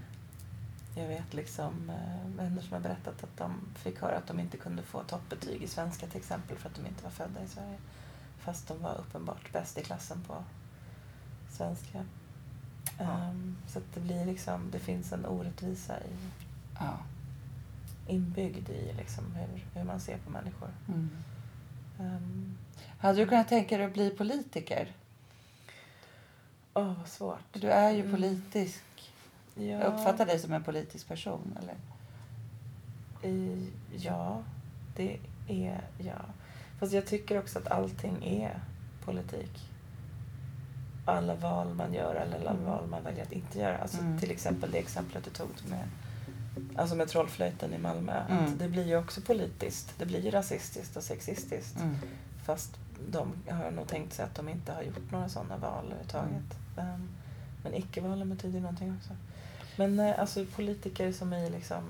Jag 0.94 1.08
vet 1.08 1.34
liksom 1.34 1.92
vänner 2.36 2.62
som 2.62 2.72
har 2.72 2.80
berättat 2.80 3.24
att 3.24 3.36
de 3.36 3.52
fick 3.74 4.00
höra 4.00 4.16
att 4.16 4.26
de 4.26 4.40
inte 4.40 4.56
kunde 4.56 4.82
få 4.82 5.02
toppbetyg 5.02 5.62
i 5.62 5.66
svenska 5.66 6.06
till 6.06 6.20
exempel 6.20 6.56
för 6.56 6.68
att 6.68 6.74
de 6.74 6.86
inte 6.86 7.04
var 7.04 7.10
födda 7.10 7.42
i 7.42 7.48
Sverige. 7.48 7.78
Fast 8.46 8.68
de 8.68 8.82
var 8.82 8.94
uppenbart 8.94 9.52
bäst 9.52 9.78
i 9.78 9.82
klassen 9.82 10.20
på 10.26 10.34
svenska. 11.50 12.04
Ja. 12.98 13.04
Ehm, 13.04 13.56
så 13.68 13.80
det 13.94 14.00
blir 14.00 14.26
liksom, 14.26 14.70
det 14.70 14.78
finns 14.78 15.12
en 15.12 15.26
orättvisa 15.26 16.00
i, 16.00 16.10
Ja. 16.80 16.98
inbyggd 18.06 18.68
i 18.70 18.92
liksom 18.96 19.24
hur, 19.34 19.64
hur 19.74 19.84
man 19.84 20.00
ser 20.00 20.18
på 20.18 20.30
människor. 20.30 20.68
Mm. 20.88 21.10
Ehm, 22.00 22.58
Hade 22.98 23.18
du 23.18 23.26
kunnat 23.26 23.48
tänka 23.48 23.76
dig 23.76 23.86
att 23.86 23.92
bli 23.92 24.10
politiker? 24.10 24.92
Åh, 26.74 26.92
vad 26.98 27.08
svårt. 27.08 27.40
Du 27.52 27.70
är 27.70 27.90
ju 27.90 28.00
Mm. 28.00 28.10
politisk. 28.12 28.82
Ja. 29.54 29.62
Jag 29.64 29.94
uppfattar 29.94 30.26
dig 30.26 30.38
som 30.38 30.52
en 30.52 30.62
politisk 30.64 31.08
person. 31.08 31.58
Eller? 31.62 31.74
I, 33.32 33.68
ja, 33.96 34.42
det 34.96 35.18
är 35.48 35.80
jag. 35.98 36.24
Fast 36.78 36.92
jag 36.92 37.06
tycker 37.06 37.38
också 37.38 37.58
att 37.58 37.68
allting 37.68 38.24
är 38.24 38.58
politik. 39.04 39.70
Alla 41.04 41.34
val 41.34 41.74
man 41.74 41.94
gör 41.94 42.14
eller 42.14 42.40
alla 42.40 42.50
Mm. 42.50 42.64
val 42.64 42.86
man 42.86 43.04
väljer 43.04 43.22
att 43.22 43.32
inte 43.32 43.58
göra. 43.58 43.78
Alltså 43.78 43.98
Mm. 43.98 44.18
Till 44.18 44.30
exempel 44.30 44.70
det 44.70 44.78
exemplet 44.78 45.24
du 45.24 45.30
tog 45.30 45.48
med, 45.68 45.88
Alltså 46.76 46.96
med 46.96 47.08
Trollflöjten 47.08 47.74
i 47.74 47.78
Malmö. 47.78 48.22
Mm. 48.30 48.44
Att 48.44 48.58
det 48.58 48.68
blir 48.68 48.86
ju 48.86 48.96
också 48.96 49.20
politiskt. 49.20 49.94
Det 49.98 50.06
blir 50.06 50.20
ju 50.24 50.30
rasistiskt 50.30 50.96
och 50.96 51.02
sexistiskt. 51.02 51.76
Mm. 51.80 51.96
Fast 52.44 52.70
de 53.10 53.32
har 53.50 53.70
nog 53.70 53.86
tänkt 53.88 54.12
sig 54.14 54.24
att 54.24 54.34
de 54.34 54.48
inte 54.48 54.72
har 54.72 54.82
gjort 54.82 55.10
några 55.12 55.28
sådana 55.28 55.56
val 55.56 55.84
överhuvudtaget. 55.84 56.58
Ehm, 56.78 57.08
men 57.62 57.74
icke-valen 57.74 58.30
betyder 58.30 58.54
ju 58.54 58.60
någonting 58.60 58.96
också. 59.00 59.16
Men 59.76 60.00
eh, 60.00 60.20
alltså 60.20 60.44
politiker 60.44 61.12
som 61.12 61.32
är 61.32 61.50
liksom... 61.50 61.84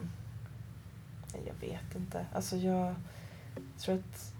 Jag 1.46 1.68
vet 1.68 1.94
inte. 1.96 2.26
Alltså 2.34 2.56
jag 2.56 2.94
tror 3.78 3.94
att... 3.94 4.32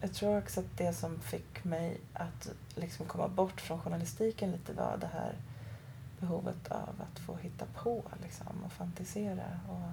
Jag 0.00 0.12
tror 0.14 0.38
också 0.38 0.60
att 0.60 0.76
det 0.76 0.92
som 0.92 1.20
fick 1.20 1.64
mig 1.64 2.00
att 2.12 2.52
liksom 2.74 3.06
komma 3.06 3.28
bort 3.28 3.60
från 3.60 3.80
journalistiken 3.80 4.50
lite 4.50 4.72
var 4.72 4.96
det 5.00 5.06
här 5.06 5.34
behovet 6.20 6.68
av 6.68 7.02
att 7.10 7.18
få 7.18 7.36
hitta 7.36 7.66
på 7.66 8.02
liksom, 8.22 8.64
och 8.64 8.72
fantisera. 8.72 9.60
Och, 9.68 9.90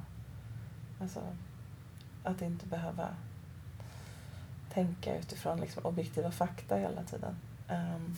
alltså, 1.02 1.22
att 2.24 2.42
inte 2.42 2.66
behöva 2.66 3.10
tänka 4.74 5.18
utifrån 5.18 5.60
liksom, 5.60 5.86
objektiva 5.86 6.32
fakta 6.32 6.76
hela 6.76 7.04
tiden. 7.04 7.36
Ehm, 7.68 8.16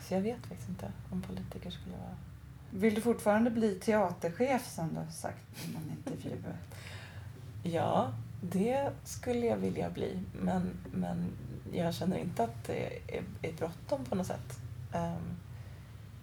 så 0.00 0.14
jag 0.14 0.20
vet 0.20 0.46
faktiskt 0.46 0.68
inte 0.68 0.92
om 1.10 1.22
politiker 1.22 1.70
skulle 1.70 1.96
vara... 1.96 2.16
Vill 2.70 2.94
du 2.94 3.00
fortfarande 3.00 3.50
bli 3.50 3.74
teaterchef 3.74 4.66
som 4.66 4.88
du 4.88 4.96
har 4.96 5.10
sagt 5.10 5.68
i 5.68 5.72
någon 5.72 5.90
intervju? 5.90 6.36
Ja, 7.62 8.12
det 8.40 8.90
skulle 9.04 9.46
jag 9.46 9.56
vilja 9.56 9.90
bli. 9.90 10.18
Men, 10.32 10.70
men 10.92 11.32
jag 11.72 11.94
känner 11.94 12.18
inte 12.18 12.44
att 12.44 12.64
det 12.66 12.86
är, 13.08 13.22
är 13.42 13.52
bråttom 13.52 14.04
på 14.04 14.14
något 14.14 14.26
sätt. 14.26 14.58
Ehm, 14.94 15.36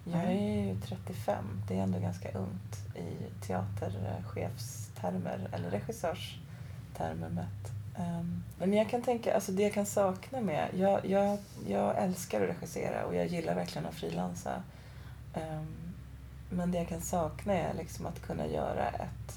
jag 0.04 0.24
är 0.24 0.66
ju 0.66 0.80
35. 0.80 1.44
Det 1.68 1.78
är 1.78 1.82
ändå 1.82 1.98
ganska 1.98 2.32
ungt 2.32 2.96
i 2.96 3.16
teaterchefstermer 3.46 5.48
eller 5.52 5.70
regissörstermer 5.70 7.28
mätt. 7.28 7.72
Ehm, 7.98 8.44
men 8.58 8.72
jag 8.72 8.90
kan 8.90 9.02
tänka, 9.02 9.34
alltså 9.34 9.52
det 9.52 9.62
jag 9.62 9.72
kan 9.72 9.86
sakna 9.86 10.40
med, 10.40 10.68
jag, 10.74 11.06
jag, 11.06 11.38
jag 11.66 11.98
älskar 11.98 12.42
att 12.42 12.48
regissera 12.48 13.04
och 13.04 13.14
jag 13.14 13.26
gillar 13.26 13.54
verkligen 13.54 13.86
att 13.86 13.94
frilansa. 13.94 14.62
Ehm, 15.34 15.76
men 16.50 16.70
det 16.70 16.78
jag 16.78 16.88
kan 16.88 17.00
sakna 17.00 17.54
är 17.54 17.74
liksom 17.74 18.06
att 18.06 18.22
kunna 18.22 18.46
göra 18.46 18.88
ett 18.88 19.34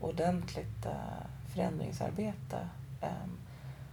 ordentligt 0.00 0.86
eh, 0.86 1.26
förändringsarbete. 1.54 2.68
Ehm, 3.00 3.38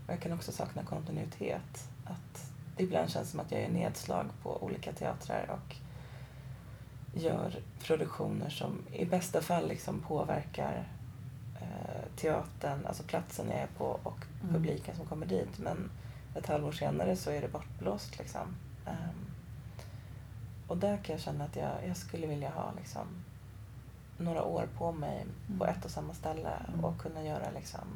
och 0.08 0.14
jag 0.14 0.20
kan 0.22 0.34
också 0.34 0.52
sakna 0.52 0.84
kontinuitet. 0.84 1.90
Att 2.06 2.52
det 2.78 2.84
ibland 2.84 3.10
känns 3.10 3.30
som 3.30 3.40
att 3.40 3.52
jag 3.52 3.62
gör 3.62 3.70
nedslag 3.70 4.26
på 4.44 4.64
olika 4.64 4.92
teatrar 4.94 5.50
och 5.52 5.76
gör 7.22 7.56
produktioner 7.84 8.50
som 8.50 8.78
i 8.94 9.06
bästa 9.06 9.42
fall 9.42 9.68
liksom 9.68 10.00
påverkar 10.00 10.88
eh, 11.62 12.16
teatern, 12.16 12.86
alltså 12.86 13.04
platsen 13.04 13.46
jag 13.50 13.60
är 13.60 13.68
på 13.78 14.00
och 14.04 14.18
Mm. 14.44 14.54
publiken 14.56 14.96
som 14.96 15.06
kommer 15.06 15.26
dit. 15.26 15.58
Men 15.58 15.90
ett 16.36 16.48
halvår 16.48 16.72
senare 16.72 17.16
så 17.16 17.32
är 17.32 17.42
det 17.42 17.48
bortblåst. 17.48 18.18
Liksom. 18.20 18.56
Ehm, 18.86 19.26
och 20.68 20.78
där 20.78 20.98
kan 20.98 21.14
jag 21.16 21.22
känna 21.22 21.44
att 21.46 21.56
jag, 21.56 21.72
jag 21.88 21.98
skulle 21.98 22.28
vilja 22.28 22.50
ha 22.50 22.72
liksom, 22.78 23.08
några 24.18 24.44
år 24.44 24.68
på 24.78 24.92
mig 24.92 25.26
på 25.58 25.64
Mm. 25.66 25.76
ett 25.78 25.86
och 25.86 25.92
samma 25.92 26.14
ställe 26.14 26.50
Mm. 26.68 26.86
och 26.86 26.98
kunna 26.98 27.24
göra 27.24 27.52
liksom, 27.56 27.88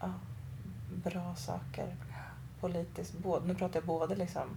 ja, 0.00 0.12
bra 1.04 1.34
saker 1.34 1.96
politiskt. 2.60 3.18
Både, 3.18 3.46
nu 3.46 3.54
pratar 3.54 3.80
jag 3.80 3.86
både 3.86 4.16
liksom, 4.16 4.48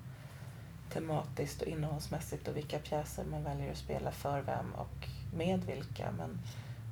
tematiskt 0.94 1.62
och 1.62 1.68
innehållsmässigt 1.68 2.48
och 2.48 2.58
vilka 2.58 2.80
pjäser 2.80 3.24
man 3.26 3.44
väljer 3.44 3.72
att 3.72 3.78
spela 3.78 4.12
för 4.12 4.42
vem 4.42 4.74
och 4.74 5.08
med 5.36 5.64
vilka. 5.64 6.12
Men, 6.12 6.40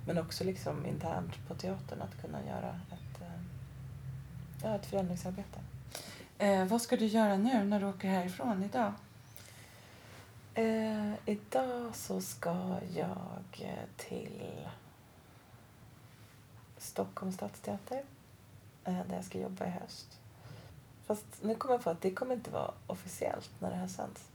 men 0.08 0.18
också 0.18 0.44
liksom 0.44 0.86
internt 0.86 1.48
på 1.48 1.56
teatern 1.56 2.02
att 2.02 2.22
kunna 2.22 2.46
göra 2.46 2.80
ett, 2.92 3.22
eh, 3.22 3.42
ja, 4.64 4.76
ett 4.76 4.86
förändringsarbete. 4.86 5.60
Eh, 6.38 6.66
vad 6.66 6.82
ska 6.82 6.98
du 6.98 7.06
göra 7.06 7.38
nu 7.38 7.64
när 7.64 7.80
du 7.80 7.86
åker 7.86 8.08
härifrån 8.08 8.64
idag? 8.64 8.94
Eh, 10.60 11.14
idag 11.26 11.96
så 11.96 12.22
ska 12.22 12.78
jag 12.96 13.64
till 13.98 14.42
Stockholms 16.78 17.36
stadsteater 17.36 18.04
eh, 18.84 19.08
där 19.08 19.16
jag 19.16 19.26
ska 19.26 19.40
jobba 19.40 19.66
i 19.66 19.70
höst. 19.70 20.20
Fast 21.06 21.26
nu 21.42 21.56
kommer 21.56 21.76
jag 21.76 21.84
på 21.84 21.90
att 21.90 22.02
det 22.02 22.12
kommer 22.12 22.34
inte 22.34 22.52
vara 22.52 22.72
officiellt 22.88 23.52
när 23.60 23.70
det 23.70 23.76
här 23.76 23.88
sänds. 23.88 24.28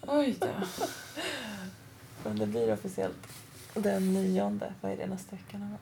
Oj 0.00 0.36
då. 0.40 0.48
Men 2.24 2.38
det 2.38 2.46
blir 2.46 2.72
officiellt 2.72 3.26
den 3.74 4.12
nionde. 4.12 4.74
Vad 4.80 4.92
är 4.92 4.96
det 4.96 5.06
nästa 5.06 5.36
vecka? 5.36 5.58
nu? 5.58 5.76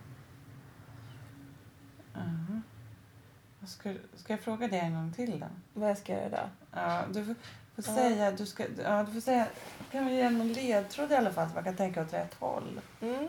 Mhm. 2.14 2.62
Ska, 3.66 3.94
ska 4.16 4.33
jag 4.33 4.40
fråga 4.40 4.68
dig 4.68 4.79
en 4.81 4.94
gång 4.94 5.12
till 5.12 5.40
då? 5.40 5.46
Vad 5.72 5.90
jag 5.90 5.98
ska 5.98 6.12
göra 6.12 6.27
idag? 6.27 6.48
Ja, 6.72 7.03
du 7.12 7.24
får, 7.24 7.35
får 7.35 7.94
Ja. 7.94 7.94
säga, 7.94 8.31
du 8.31 8.46
ska, 8.46 8.64
ja, 8.85 9.03
du 9.03 9.12
får 9.12 9.20
säga, 9.20 9.46
kan 9.90 10.07
vi 10.07 10.14
ge 10.16 10.31
någon 10.31 10.53
ledtråd 10.53 11.12
i 11.12 11.14
alla 11.14 11.33
fall 11.33 11.48
så 11.48 11.55
man 11.55 11.64
kan 11.64 11.77
tänka 11.77 12.03
åt 12.03 12.12
rätt 12.12 12.35
håll. 12.35 12.81
Mm. 13.00 13.29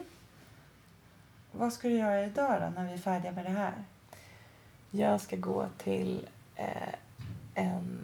Vad 1.51 1.73
ska 1.73 1.87
du 1.87 1.93
göra 1.97 2.25
idag 2.25 2.61
då 2.61 2.69
när 2.81 2.87
vi 2.87 2.93
är 2.93 2.97
färdiga 2.97 3.31
med 3.31 3.45
det 3.45 3.49
här? 3.51 3.73
Jag 4.91 5.21
ska 5.21 5.35
gå 5.35 5.67
till 5.77 6.27
eh, 6.55 6.93
en... 7.53 7.99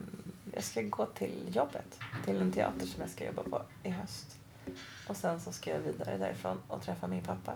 Jag 0.53 0.63
ska 0.63 0.81
gå 0.81 1.05
till 1.05 1.49
jobbet. 1.55 1.99
Till 2.25 2.41
en 2.41 2.51
teater 2.51 2.85
som 2.85 3.01
jag 3.01 3.09
ska 3.09 3.25
jobba 3.25 3.43
på 3.43 3.61
i 3.83 3.89
höst. 3.89 4.37
Och 5.07 5.17
sen 5.17 5.39
så 5.39 5.51
ska 5.51 5.69
jag 5.71 5.79
vidare 5.79 6.17
därifrån 6.17 6.57
och 6.67 6.81
träffa 6.81 7.07
min 7.07 7.23
pappa. 7.23 7.53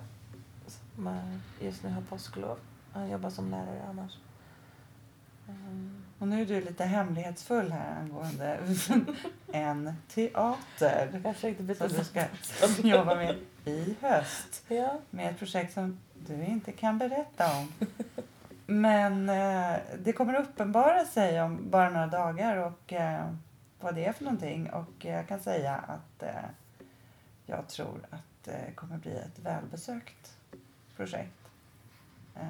Som 0.67 1.07
eh, 1.07 1.65
just 1.65 1.83
nu 1.83 1.89
har 1.89 2.01
påsklov. 2.01 2.57
Han 2.93 3.09
jobbar 3.09 3.29
som 3.29 3.51
lärare 3.51 3.81
annars. 3.89 4.11
Mm. 5.47 6.03
Och 6.19 6.27
nu 6.27 6.41
är 6.41 6.45
du 6.45 6.62
lite 6.62 6.84
hemlighetsfull 6.84 7.71
här 7.71 7.99
angående 7.99 8.60
en 9.51 9.93
teater 10.08 11.21
Jag 11.23 11.36
försökte 11.36 11.63
byta 11.63 11.89
som 11.89 11.97
du 11.97 12.03
ska 12.03 12.23
jobba 12.88 13.15
med 13.15 13.36
i 13.65 13.95
höst. 14.01 14.63
Ja. 14.67 14.99
Med 15.10 15.31
ett 15.31 15.39
projekt 15.39 15.73
som 15.73 15.99
du 16.13 16.45
inte 16.45 16.71
kan 16.71 16.97
berätta 16.97 17.58
om. 17.58 17.88
Men 18.65 19.29
eh, 19.29 19.77
det 20.03 20.13
kommer 20.13 20.36
uppenbara 20.36 21.05
sig 21.05 21.41
om 21.41 21.69
bara 21.69 21.89
några 21.89 22.08
dagar 22.08 22.58
och 22.58 22.93
eh, 22.93 23.34
vad 23.79 23.95
det 23.95 24.05
är 24.05 24.13
för 24.13 24.23
någonting. 24.23 24.69
Och 24.69 25.05
jag 25.05 25.27
kan 25.27 25.39
säga 25.39 25.75
att 25.75 26.23
eh, 26.23 26.49
jag 27.45 27.67
tror 27.67 27.99
att 28.10 28.43
det 28.43 28.71
kommer 28.75 28.97
bli 28.97 29.12
ett 29.12 29.39
välbesökt 29.39 30.38
projekt. 30.95 31.49
Eh, 32.36 32.47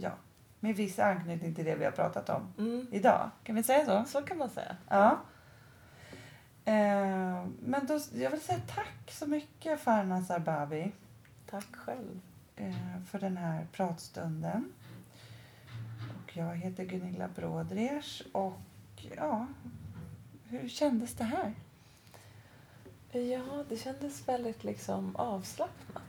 ja, 0.00 0.12
med 0.60 0.76
viss 0.76 0.98
anknytning 0.98 1.54
till 1.54 1.64
det 1.64 1.74
vi 1.74 1.84
har 1.84 1.92
pratat 1.92 2.28
om 2.28 2.52
Mm. 2.58 2.86
idag. 2.90 3.30
Kan 3.44 3.54
vi 3.56 3.62
säga 3.62 3.86
så? 3.86 4.04
Så 4.10 4.22
kan 4.22 4.38
man 4.38 4.50
säga. 4.50 4.76
Ja. 4.88 5.18
Eh, 6.64 7.44
men 7.60 7.86
då, 7.88 8.00
jag 8.14 8.30
vill 8.30 8.40
säga 8.40 8.58
tack 8.74 9.10
så 9.10 9.26
mycket 9.26 9.80
Farnaz 9.80 10.30
Arbabi 10.30 10.92
Tack 11.50 11.76
själv. 11.76 12.20
eh, 12.56 13.02
för 13.10 13.18
den 13.18 13.36
här 13.36 13.66
pratstunden. 13.72 14.72
Och 16.24 16.36
jag 16.36 16.56
heter 16.56 16.84
Gunilla 16.84 17.28
Brådrers 17.36 18.22
och 18.32 18.58
ja, 19.16 19.46
hur 20.48 20.68
kändes 20.68 21.14
det 21.14 21.24
här? 21.24 21.54
Ja, 23.12 23.64
det 23.68 23.76
kändes 23.76 24.28
väldigt 24.28 24.64
liksom 24.64 25.16
avslappnat. 25.16 26.02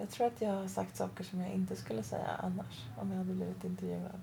Jag 0.00 0.10
tror 0.10 0.26
att 0.26 0.40
jag 0.40 0.54
har 0.54 0.68
sagt 0.68 0.96
saker 0.96 1.24
som 1.24 1.40
jag 1.40 1.50
inte 1.50 1.76
skulle 1.76 2.02
säga 2.02 2.28
annars 2.38 2.86
om 2.96 3.10
jag 3.10 3.18
hade 3.18 3.34
blivit 3.34 3.64
intervjuad. 3.64 4.20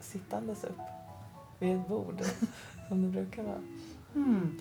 Sittandes 0.00 0.64
upp 0.64 0.80
vid 1.58 1.76
ett 1.76 1.88
bord, 1.88 2.22
som 2.88 3.02
det 3.02 3.08
brukar 3.08 3.42
vara. 3.42 3.62
Hmm. 4.12 4.60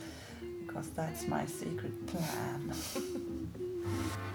Because 0.68 0.90
that's 0.96 1.40
my 1.40 1.48
secret 1.48 2.08
plan. 2.08 2.74